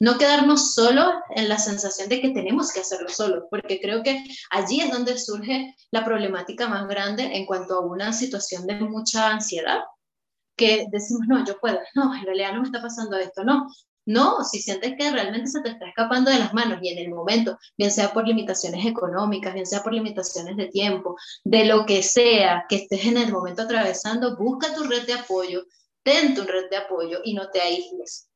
[0.00, 4.22] No quedarnos solo en la sensación de que tenemos que hacerlo solo, porque creo que
[4.50, 9.30] allí es donde surge la problemática más grande en cuanto a una situación de mucha
[9.30, 9.80] ansiedad,
[10.56, 13.66] que decimos, no, yo puedo, no, en realidad no me está pasando esto, no,
[14.06, 17.10] No, si sientes que realmente se te está escapando de las manos y en el
[17.10, 22.02] momento, bien sea por limitaciones económicas, bien sea por limitaciones de tiempo, de lo que
[22.02, 25.64] sea que estés en el momento atravesando, busca tu red de apoyo,
[26.02, 28.29] ten tu red de apoyo y no te aísles.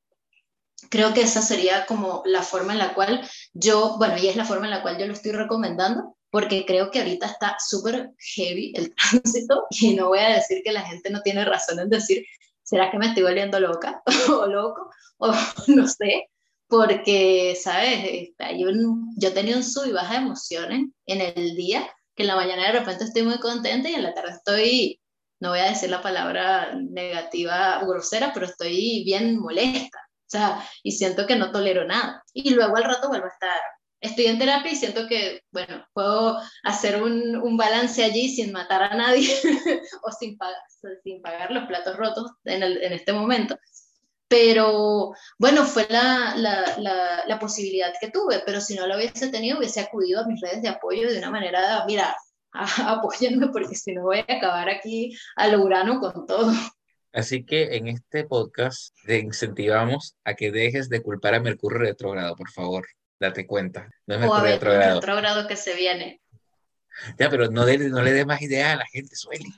[0.91, 4.45] Creo que esa sería como la forma en la cual yo, bueno, y es la
[4.45, 8.73] forma en la cual yo lo estoy recomendando, porque creo que ahorita está súper heavy
[8.75, 8.93] el
[9.23, 12.25] tránsito y no voy a decir que la gente no tiene razón en decir,
[12.63, 14.91] ¿será que me estoy volviendo loca o loco?
[15.19, 15.33] O
[15.69, 16.29] no sé,
[16.67, 18.31] porque, ¿sabes?
[18.39, 22.29] Hay un, yo tenía un sub y baja de emociones en el día, que en
[22.29, 25.01] la mañana de repente estoy muy contenta y en la tarde estoy,
[25.41, 30.01] no voy a decir la palabra negativa grosera, pero estoy bien molesta.
[30.35, 32.25] Sea, y siento que no tolero nada.
[32.33, 33.61] Y luego al rato vuelvo a estar
[34.05, 38.83] estoy en terapia y siento que, bueno, puedo hacer un, un balance allí sin matar
[38.83, 39.29] a nadie
[40.03, 40.61] o sin pagar,
[41.03, 43.59] sin pagar los platos rotos en, el, en este momento.
[44.29, 49.29] Pero bueno, fue la, la, la, la, posibilidad que tuve, pero si no lo hubiese
[49.29, 52.15] tenido, hubiese acudido a mis redes de apoyo de una manera, mira,
[52.53, 56.53] apóyenme porque si no voy a acabar aquí al urano con todo.
[57.15, 62.37] Así que en este podcast te incentivamos a que dejes de culpar a Mercurio retrógrado,
[62.37, 62.87] por favor
[63.21, 63.89] date cuenta.
[64.07, 66.21] No es o a otro grado que se viene.
[67.19, 69.53] Ya, pero no, no le des más ideas a la gente, Sueli.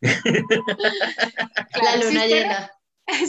[0.00, 2.70] la luna llena.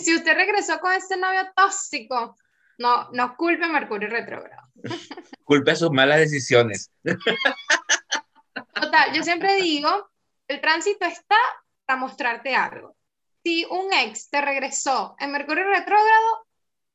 [0.01, 2.35] Si usted regresó con ese novio tóxico,
[2.77, 4.63] no, no culpe a Mercurio retrógrado.
[5.43, 6.89] Culpe a sus malas decisiones.
[8.73, 10.09] Total, yo siempre digo,
[10.47, 11.35] el tránsito está
[11.85, 12.95] para mostrarte algo.
[13.43, 16.47] Si un ex te regresó en Mercurio retrógrado,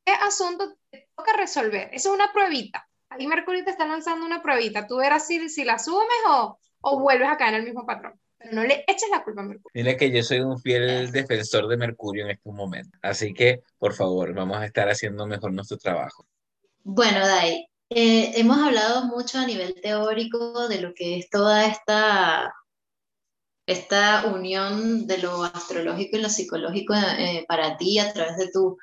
[0.03, 1.89] ¿qué asunto te toca resolver?
[1.93, 2.87] Eso es una pruebita.
[3.09, 4.87] Ahí Mercurio te está lanzando una pruebita.
[4.87, 8.19] Tú verás si, si la asumes o, o vuelves a caer en el mismo patrón.
[8.37, 9.71] Pero no le eches la culpa a Mercurio.
[9.73, 12.97] Dile que yo soy un fiel defensor de Mercurio en este momento.
[13.01, 16.25] Así que, por favor, vamos a estar haciendo mejor nuestro trabajo.
[16.83, 22.53] Bueno, Dai, eh, hemos hablado mucho a nivel teórico de lo que es toda esta,
[23.69, 28.73] esta unión de lo astrológico y lo psicológico eh, para ti a través de tus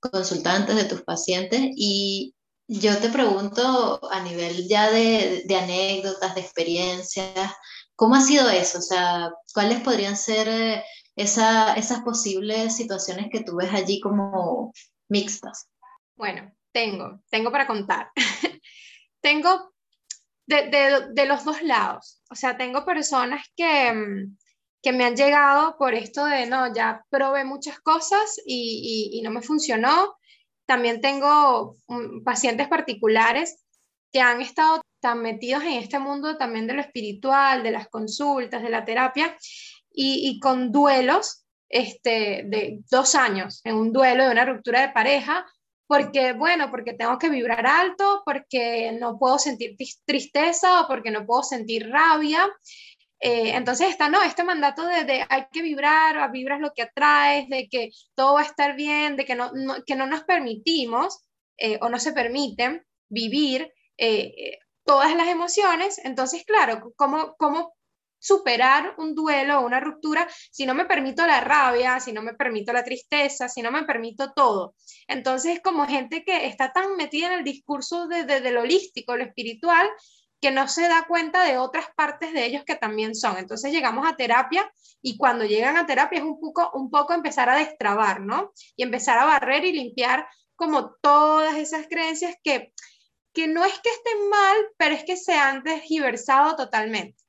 [0.00, 1.60] consultantes, de tus pacientes.
[1.76, 2.34] Y
[2.66, 7.52] yo te pregunto a nivel ya de, anécdotas, de experiencias,
[7.94, 8.78] ¿cómo ha sido eso?
[8.78, 14.72] O sea, ¿cuáles podrían ser eh, esas posibles situaciones que tú ves allí como
[15.08, 15.68] mixtas?
[16.16, 18.10] Bueno, tengo, tengo para contar.
[19.20, 19.72] tengo
[20.46, 22.21] de, los dos lados.
[22.32, 24.26] O sea, tengo personas que,
[24.82, 29.30] que me han llegado por esto de, no, ya probé muchas cosas y, y no
[29.30, 30.16] me funcionó.
[30.66, 33.62] También tengo mm, pacientes particulares
[34.12, 38.62] que han estado tan metidos en este mundo también de lo espiritual, de las consultas,
[38.62, 39.36] de la terapia,
[39.94, 45.44] y, con duelos este, de dos años, en un duelo de una ruptura de pareja,
[45.92, 49.76] porque, bueno, porque tengo que vibrar alto, porque no puedo sentir
[50.06, 52.50] tristeza o porque no puedo sentir rabia.
[53.20, 57.68] Eh, entonces está, no, este mandato de, hay que vibrar, vibras lo que atraes, de
[57.68, 59.52] que todo va a estar bien, de que no,
[59.86, 61.26] que no nos permitimos
[61.58, 66.00] eh, o no se permiten vivir eh, todas las emociones.
[66.04, 67.74] Entonces, claro, ¿cómo, ¿cómo
[68.22, 72.34] superar un duelo o una ruptura si no me permito la rabia, si no me
[72.34, 74.74] permito la tristeza, si no me permito todo?
[75.08, 79.16] Entonces, como gente que está tan metida en el discurso de, de, de lo holístico,
[79.16, 79.88] lo espiritual,
[80.40, 83.38] que no se da cuenta de otras partes de ellos que también son.
[83.38, 87.48] Entonces llegamos a terapia y cuando llegan a terapia es un poco, un poco empezar
[87.48, 88.52] a destrabar, ¿no?
[88.74, 92.72] Y empezar a barrer y limpiar como todas esas creencias que,
[93.32, 97.21] que no es que estén mal, pero es que se han desgiversado totalmente.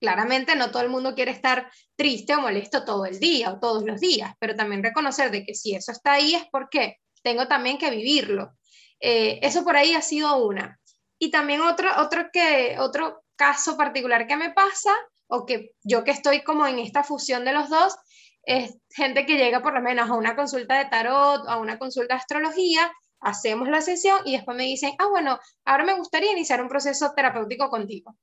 [0.00, 3.84] Claramente no todo el mundo quiere estar triste o molesto todo el día o todos
[3.84, 7.78] los días, pero también reconocer de que si eso está ahí es porque tengo también
[7.78, 8.52] que vivirlo.
[9.00, 10.78] Eh, eso por ahí ha sido una.
[11.18, 14.92] Y también otro, otro, que, otro caso particular que me pasa,
[15.26, 17.96] o que yo que estoy como en esta fusión de los dos,
[18.42, 22.14] es gente que llega por lo menos a una consulta de tarot, a una consulta
[22.14, 26.60] de astrología, hacemos la sesión y después me dicen, ah, bueno, ahora me gustaría iniciar
[26.60, 28.16] un proceso terapéutico contigo.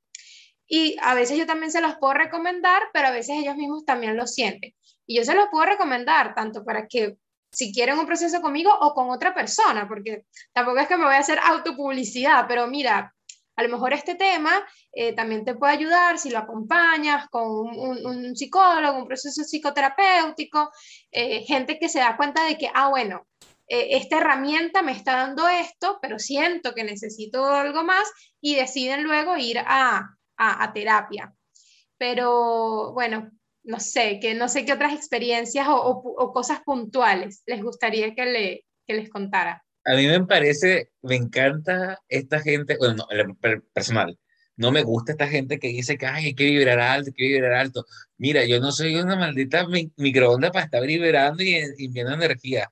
[0.73, 4.15] Y a veces yo también se los puedo recomendar, pero a veces ellos mismos también
[4.15, 4.73] lo sienten.
[5.05, 7.17] Y yo se los puedo recomendar tanto para que
[7.51, 11.15] si quieren un proceso conmigo o con otra persona, porque tampoco es que me voy
[11.15, 13.13] a hacer autopublicidad, pero mira,
[13.57, 18.33] a lo mejor este tema eh, también te puede ayudar si lo acompañas con un,
[18.33, 20.71] psicólogo, un proceso psicoterapéutico,
[21.11, 23.27] eh, gente que se da cuenta de que, ah, bueno,
[23.67, 29.03] eh, esta herramienta me está dando esto, pero siento que necesito algo más y deciden
[29.03, 31.33] luego ir a, a terapia.
[31.97, 33.31] Pero bueno,
[33.63, 38.65] no sé, que no sé qué otras experiencias o, cosas puntuales les gustaría que, le,
[38.87, 39.63] les contara.
[39.85, 43.37] a mí me parece, me encanta esta gente, bueno, no,
[43.73, 44.17] personal,
[44.57, 47.27] no me gusta esta gente que dice que Ay, hay que vibrar alto, hay que
[47.33, 47.85] vibrar alto.
[48.17, 49.65] Mira, yo no soy una maldita
[49.97, 52.71] microonda para estar vibrando y enviando energía.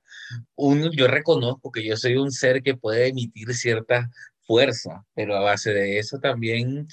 [0.56, 4.10] Uno, yo reconozco que yo soy un ser que puede emitir cierta
[4.42, 6.86] fuerza, pero a base de eso también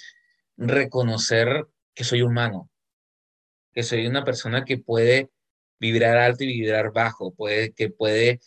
[0.57, 2.69] reconocer que soy humano,
[3.73, 5.29] que soy una persona que puede
[5.79, 8.39] vibrar alto y vibrar bajo, puede, que puede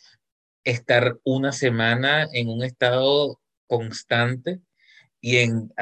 [0.64, 4.61] estar una semana en un estado constante
[5.20, 5.72] y en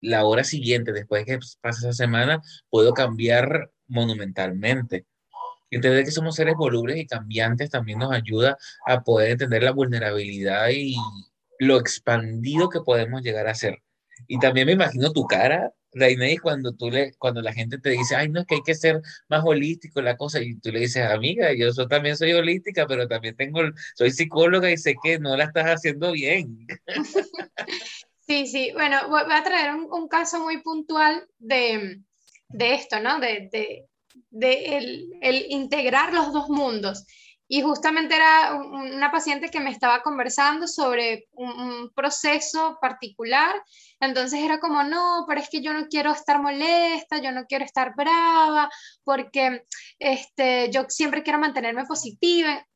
[0.00, 2.40] la hora siguiente, después de que pase esa semana,
[2.70, 5.06] puedo cambiar monumentalmente.
[5.70, 10.68] Entender que somos seres volubles y cambiantes también nos ayuda a poder entender la vulnerabilidad
[10.70, 10.96] y
[11.58, 13.82] lo expandido que podemos llegar a ser.
[14.26, 18.16] Y también me imagino tu cara, Reinei, cuando, tú le, cuando la gente te dice,
[18.16, 21.04] ay, no, es que hay que ser más holístico la cosa, y tú le dices,
[21.04, 23.60] amiga, yo, también soy holística, pero también tengo,
[23.94, 26.66] soy psicóloga y sé que no la estás haciendo bien.
[28.24, 32.00] Sí, sí, bueno, voy a traer un, caso muy puntual de,
[32.48, 33.18] de esto, ¿no?
[33.18, 33.88] De, de,
[34.30, 37.04] de el, el, integrar los dos mundos.
[37.54, 43.62] Y justamente era una paciente que me estaba conversando sobre un, proceso particular.
[44.00, 47.66] Entonces era como, no, pero es que yo no quiero estar molesta, yo no quiero
[47.66, 48.70] estar brava,
[49.04, 49.66] porque
[49.98, 52.66] este, yo siempre quiero mantenerme positiva.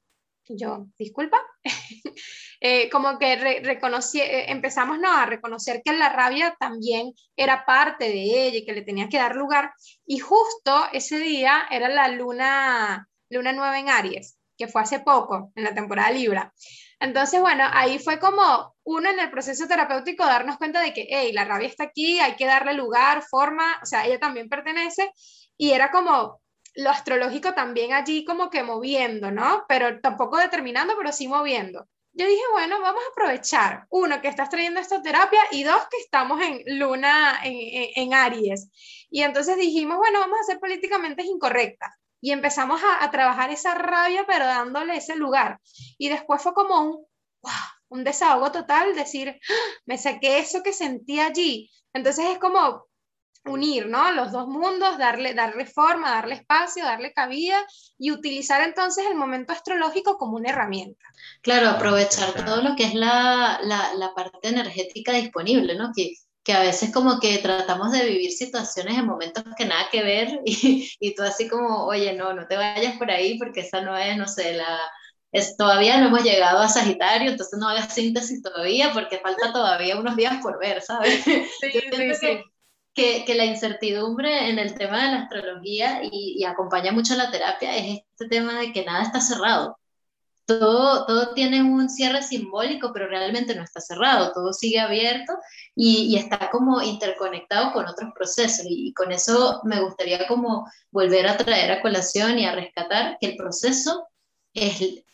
[0.47, 1.39] Yo, disculpa.
[2.59, 5.13] Eh, como que reconocí, eh, empezamos ¿no?
[5.13, 9.19] a reconocer que la rabia también era parte de ella y que le tenía que
[9.19, 9.73] dar lugar.
[10.07, 15.53] Y justo ese día era la luna, luna nueva en Aries que fue hace poco,
[15.55, 16.53] en la temporada Libra.
[16.99, 21.33] Entonces, bueno, ahí fue como uno en el proceso terapéutico darnos cuenta de que, hey,
[21.33, 25.13] la rabia está aquí, hay que darle lugar, forma, o sea, ella también pertenece,
[25.57, 26.41] y era como
[26.75, 29.65] lo astrológico también allí como que moviendo, ¿no?
[29.69, 31.87] Pero tampoco determinando, pero sí moviendo.
[32.13, 35.99] Yo dije, bueno, vamos a aprovechar, uno, que estás trayendo esta terapia, y dos, que
[35.99, 38.71] estamos en luna, en, Aries.
[39.11, 41.91] Y entonces dijimos, bueno, vamos a ser políticamente incorrectas
[42.21, 45.61] y empezamos a, trabajar esa rabia, pero dándole ese lugar.
[45.99, 47.07] Y después fue como un,
[47.89, 49.55] un desahogo total, decir, ¡Ah!
[49.87, 51.71] me saqué eso que sentí allí.
[51.93, 52.87] Entonces es como
[53.47, 54.13] unir, ¿no?
[54.13, 57.65] Los dos mundos, darle, darle forma, darle espacio, darle cabida
[57.99, 61.05] y utilizar entonces el momento astrológico como una herramienta.
[61.43, 65.93] Claro, aprovechar todo lo que es la, la, parte energética disponible, ¿no?
[66.47, 70.41] Que a veces como que tratamos de vivir situaciones en momentos que nada que ver
[70.45, 73.97] y, y tú así como, oye, no, no te vayas por ahí porque esa no
[73.97, 74.79] es, no sé, la,
[75.33, 79.99] es, todavía no hemos llegado a Sagitario, entonces no hagas síntesis todavía porque falta todavía
[79.99, 81.25] unos días por ver, ¿sabes?
[81.61, 82.39] Sí, sí, sí.
[82.95, 87.31] Que, que, la incertidumbre en el tema de la astrología y, y acompaña mucho la
[87.31, 89.77] terapia es este tema de que nada está cerrado
[90.47, 95.35] todo, todo tiene un cierre simbólico, pero realmente no está cerrado, todo sigue abierto
[95.75, 98.65] y, está como interconectado con otros procesos.
[98.69, 103.27] Y, con eso me gustaría como volver a traer a colación y a rescatar que
[103.27, 104.07] el proceso
[104.55, 105.05] es,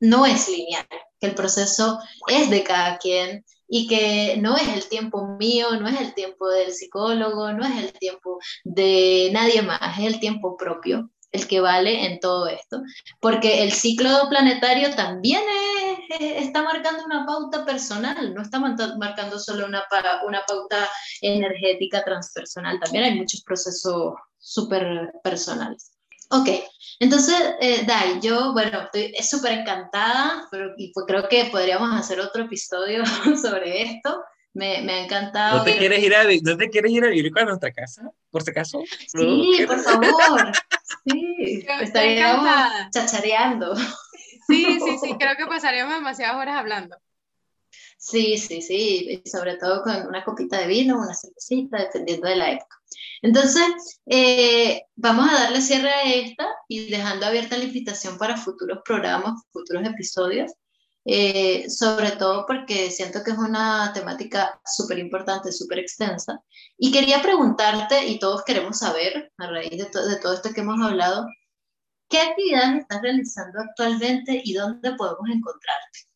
[0.00, 0.86] no es lineal,
[1.20, 5.88] que el proceso es de cada quien y que no es el tiempo mío, no
[5.88, 10.56] es el tiempo del psicólogo, no es el tiempo de nadie más, es el tiempo
[10.56, 12.82] propio el que vale en todo esto,
[13.20, 15.42] porque el ciclo planetario también
[16.20, 19.82] está marcando una pauta personal, no está marcando solo una,
[20.26, 20.88] una pauta
[21.20, 25.92] energética transpersonal, también hay muchos procesos súper personales.
[26.30, 26.48] Ok,
[26.98, 32.20] entonces, eh, Dai, yo, bueno, estoy súper encantada, pero y pues creo que podríamos hacer
[32.20, 33.04] otro episodio
[33.42, 34.22] sobre esto.
[34.54, 35.58] Me, me, ha encantado.
[35.58, 38.42] ¿No te, quieres ir a, ¿No te quieres ir a vivir con nuestra casa, por
[38.42, 38.82] si acaso?
[39.06, 40.52] Sí, por favor.
[41.04, 42.50] Sí, estaríamos
[42.90, 43.74] chachareando.
[44.46, 46.96] Sí, sí, sí, creo que pasaríamos demasiadas horas hablando.
[47.96, 52.36] Sí, sí, sí, y sobre todo con una copita de vino, una cervecita, dependiendo de
[52.36, 52.76] la época.
[53.22, 58.80] Entonces, eh, vamos a darle cierre a esta y dejando abierta la invitación para futuros
[58.84, 60.52] programas, futuros episodios.
[61.04, 66.40] Eh, sobre todo porque siento que es una temática súper importante, súper extensa.
[66.78, 70.80] Y quería preguntarte, y todos queremos saber, a raíz de, de todo esto que hemos
[70.80, 71.26] hablado,
[72.08, 76.12] ¿qué actividades estás realizando actualmente y dónde podemos encontrarte?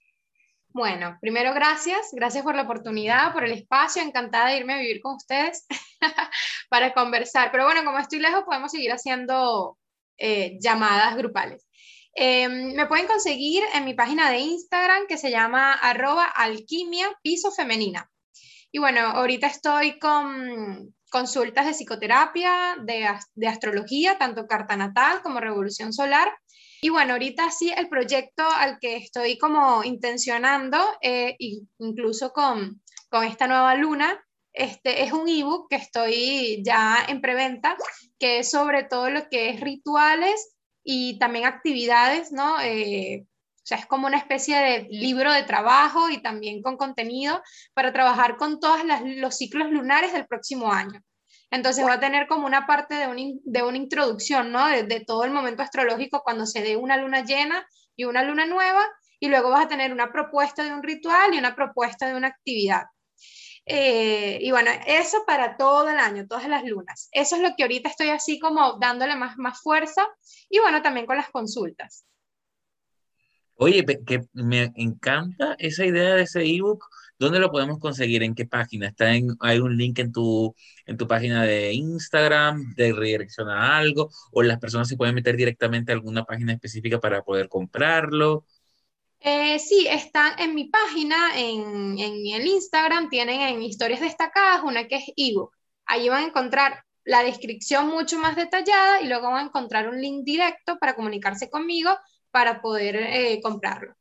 [0.76, 5.00] Bueno, primero gracias, gracias por la oportunidad, por el espacio, encantada de irme a vivir
[5.00, 5.66] con ustedes
[6.68, 7.50] para conversar.
[7.50, 9.78] Pero bueno, como estoy lejos, podemos seguir haciendo
[10.18, 11.66] eh, llamadas grupales.
[12.18, 17.52] Em, me pueden conseguir en mi página de Instagram que se llama arroba alquimia piso
[17.52, 18.10] femenina.
[18.72, 25.40] Y bueno, ahorita estoy con consultas de psicoterapia, de, de astrología, tanto carta natal como
[25.40, 26.32] revolución solar.
[26.80, 31.36] Y bueno, ahorita sí, el proyecto al que estoy como intencionando, eh,
[31.78, 37.76] incluso con, con esta nueva luna, este es un ebook que estoy ya en preventa,
[38.18, 40.55] que es sobre todo lo que es rituales
[40.88, 42.60] y también actividades, ¿no?
[42.62, 47.42] Eh, o sea, es como una especie de libro de trabajo y también con contenido
[47.74, 51.02] para trabajar con todos los ciclos lunares del próximo año.
[51.50, 54.64] Entonces va a tener como una parte de, de una introducción, ¿no?
[54.68, 57.66] De, de, todo el momento astrológico cuando se dé una luna llena
[57.96, 58.86] y una luna nueva,
[59.18, 62.28] y luego vas a tener una propuesta de un ritual y una propuesta de una
[62.28, 62.84] actividad.
[63.66, 67.08] Eh, y bueno, eso para todo el año, todas las lunas.
[67.12, 70.06] Eso es lo que ahorita estoy así como dándole más, más fuerza
[70.48, 72.06] y bueno, también con las consultas.
[73.58, 76.84] Oye, que me encanta esa idea de ese ebook.
[77.18, 78.22] ¿Dónde lo podemos conseguir?
[78.22, 78.88] ¿En qué página?
[78.88, 80.54] ¿Está en, ¿Hay un link en tu,
[80.84, 84.10] en tu página de Instagram de redirecciona algo?
[84.32, 88.44] ¿O las personas se pueden meter directamente a alguna página específica para poder comprarlo?
[89.20, 94.96] Eh, sí, están en mi página, en, el Instagram, tienen en historias destacadas una que
[94.96, 95.54] es ebook.
[95.86, 100.00] Allí van a encontrar la descripción mucho más detallada y luego van a encontrar un
[100.00, 101.96] link directo para comunicarse conmigo
[102.30, 103.94] para poder eh, comprarlo.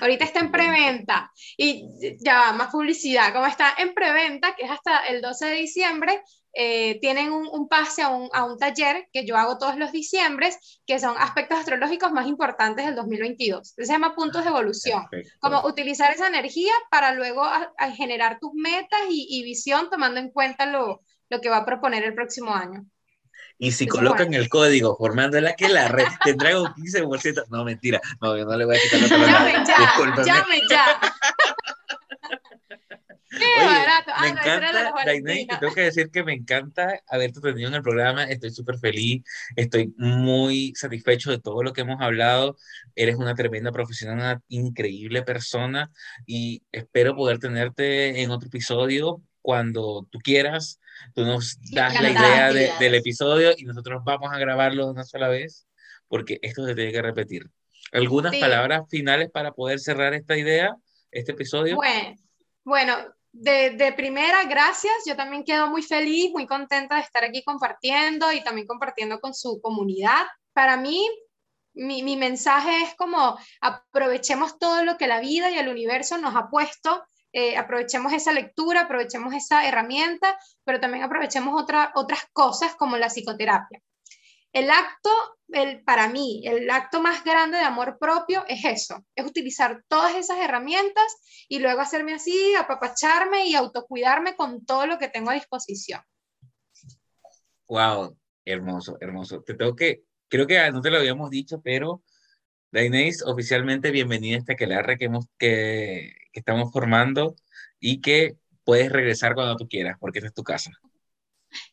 [0.00, 1.84] Ahorita está en preventa y
[2.20, 3.32] ya va, más publicidad.
[3.32, 6.22] Como está en preventa, que es hasta el 12 de diciembre,
[6.52, 10.80] eh, tienen un, pase a un, a un, taller que yo hago todos los diciembres,
[10.86, 13.74] que son aspectos astrológicos más importantes del 2022.
[13.76, 15.04] Se llama puntos de evolución.
[15.40, 17.44] Como utilizar esa energía para luego
[17.96, 22.04] generar tus metas y, y, visión tomando en cuenta lo, lo que va a proponer
[22.04, 22.84] el próximo año.
[23.62, 27.44] Y si colocan el código formando la que la red, tendrá un 15%.
[27.50, 28.00] No, mentira.
[28.18, 31.00] No, yo no le voy a quitar la Llame ya, llame ya.
[33.40, 34.10] Qué barato.
[34.14, 38.24] Ah, me encanta, tengo que decir que me encanta haberte tenido en el programa.
[38.24, 39.22] Estoy súper feliz,
[39.56, 42.56] estoy muy satisfecho de todo lo que hemos hablado.
[42.94, 45.90] Eres una tremenda profesional, una increíble persona
[46.26, 50.80] y espero poder tenerte en otro episodio cuando tú quieras.
[51.14, 55.66] Tú nos das la idea del episodio y nosotros vamos a grabarlo una sola vez
[56.08, 57.48] porque esto se tiene que repetir.
[57.92, 60.76] ¿Algunas palabras finales para poder cerrar esta idea,
[61.10, 61.76] este episodio?
[61.76, 62.16] Bueno,
[62.64, 64.94] bueno de, primera, gracias.
[65.06, 69.34] Yo también quedo muy feliz, muy contenta de estar aquí compartiendo y también compartiendo con
[69.34, 70.26] su comunidad.
[70.52, 71.08] Para mí,
[71.74, 76.34] mi, mi, mensaje es como aprovechemos todo lo que la vida y el universo nos
[76.34, 82.74] ha puesto, eh, aprovechemos esa lectura, aprovechemos esa herramienta, pero también aprovechemos otra, otras cosas
[82.74, 83.80] como la psicoterapia.
[84.52, 85.10] El acto,
[85.48, 90.16] el, para mí, el acto más grande de amor propio es eso, es utilizar todas
[90.16, 91.04] esas herramientas
[91.48, 96.02] y luego hacerme así, apapacharme y autocuidarme con todo lo que tengo a disposición.
[97.68, 99.42] Wow, hermoso, hermoso.
[99.42, 102.02] Te tengo que, creo que no te lo habíamos dicho, pero
[102.72, 107.36] Dainese, oficialmente bienvenida a esta aquelarre que, hemos, que, que estamos formando
[107.78, 110.72] y que puedes regresar cuando tú quieras, porque esta es tu casa.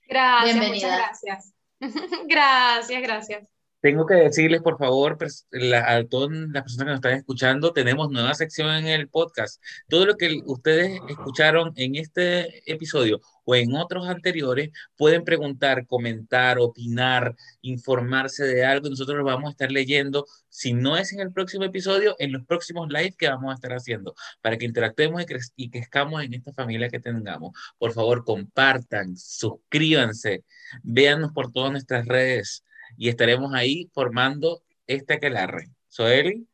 [0.08, 1.57] Gracias, muchas gracias.
[2.28, 3.57] gracias, gracias.
[3.80, 8.34] Tengo que decirles, por favor, a todas las personas que nos están escuchando, tenemos nueva
[8.34, 9.62] sección en el podcast.
[9.88, 16.58] Todo lo que ustedes escucharon en este episodio o en otros anteriores, pueden preguntar, comentar,
[16.60, 18.90] opinar, informarse de algo.
[18.90, 22.46] Nosotros lo vamos a estar leyendo, si no es en el próximo episodio, en los
[22.46, 25.26] próximos live que vamos a estar haciendo, para que interactuemos y,
[25.56, 27.52] y crezcamos en esta familia que tengamos.
[27.78, 30.44] Por favor, compartan, suscríbanse,
[30.84, 32.64] véanos por todas nuestras redes
[32.98, 35.70] y estaremos ahí formando este aquelarre.
[35.88, 36.48] Soeli.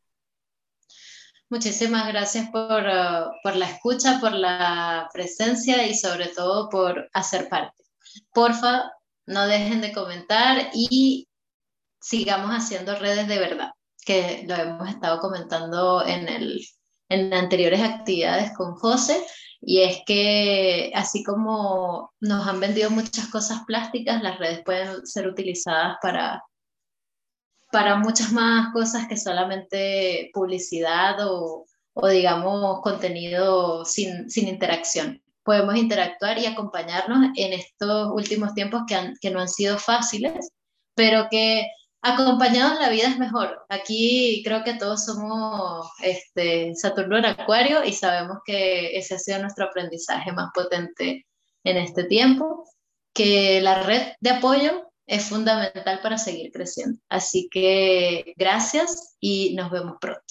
[1.49, 7.47] Muchísimas gracias por, uh, por, la escucha, por la presencia y sobre todo por hacer
[7.47, 7.83] parte.
[8.33, 8.91] Porfa,
[9.25, 11.27] no dejen de comentar y
[12.01, 13.71] sigamos haciendo redes de verdad,
[14.05, 16.65] que lo hemos estado comentando en, el,
[17.09, 19.23] en anteriores actividades con José.
[19.65, 25.27] Y es que así como nos han vendido muchas cosas plásticas, las redes pueden ser
[25.27, 26.43] utilizadas para,
[27.71, 35.21] para muchas más cosas que solamente publicidad o, o digamos contenido sin, sin, interacción.
[35.43, 40.49] Podemos interactuar y acompañarnos en estos últimos tiempos que, han, que no han sido fáciles,
[40.93, 41.67] pero que
[42.03, 43.65] acompañados la vida es mejor.
[43.69, 49.39] Aquí creo que todos somos este, Saturno en Acuario y sabemos que ese ha sido
[49.39, 51.25] nuestro aprendizaje más potente
[51.63, 52.65] en este tiempo,
[53.13, 56.99] que la red de apoyo es fundamental para seguir creciendo.
[57.09, 60.21] Así que gracias y nos vemos pronto.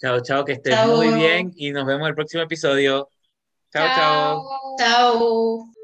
[0.00, 3.08] Chao, chao, que estés muy bien y nos vemos en el próximo episodio.
[3.72, 3.94] chao.
[3.94, 4.76] Chao.
[4.78, 5.81] Chao.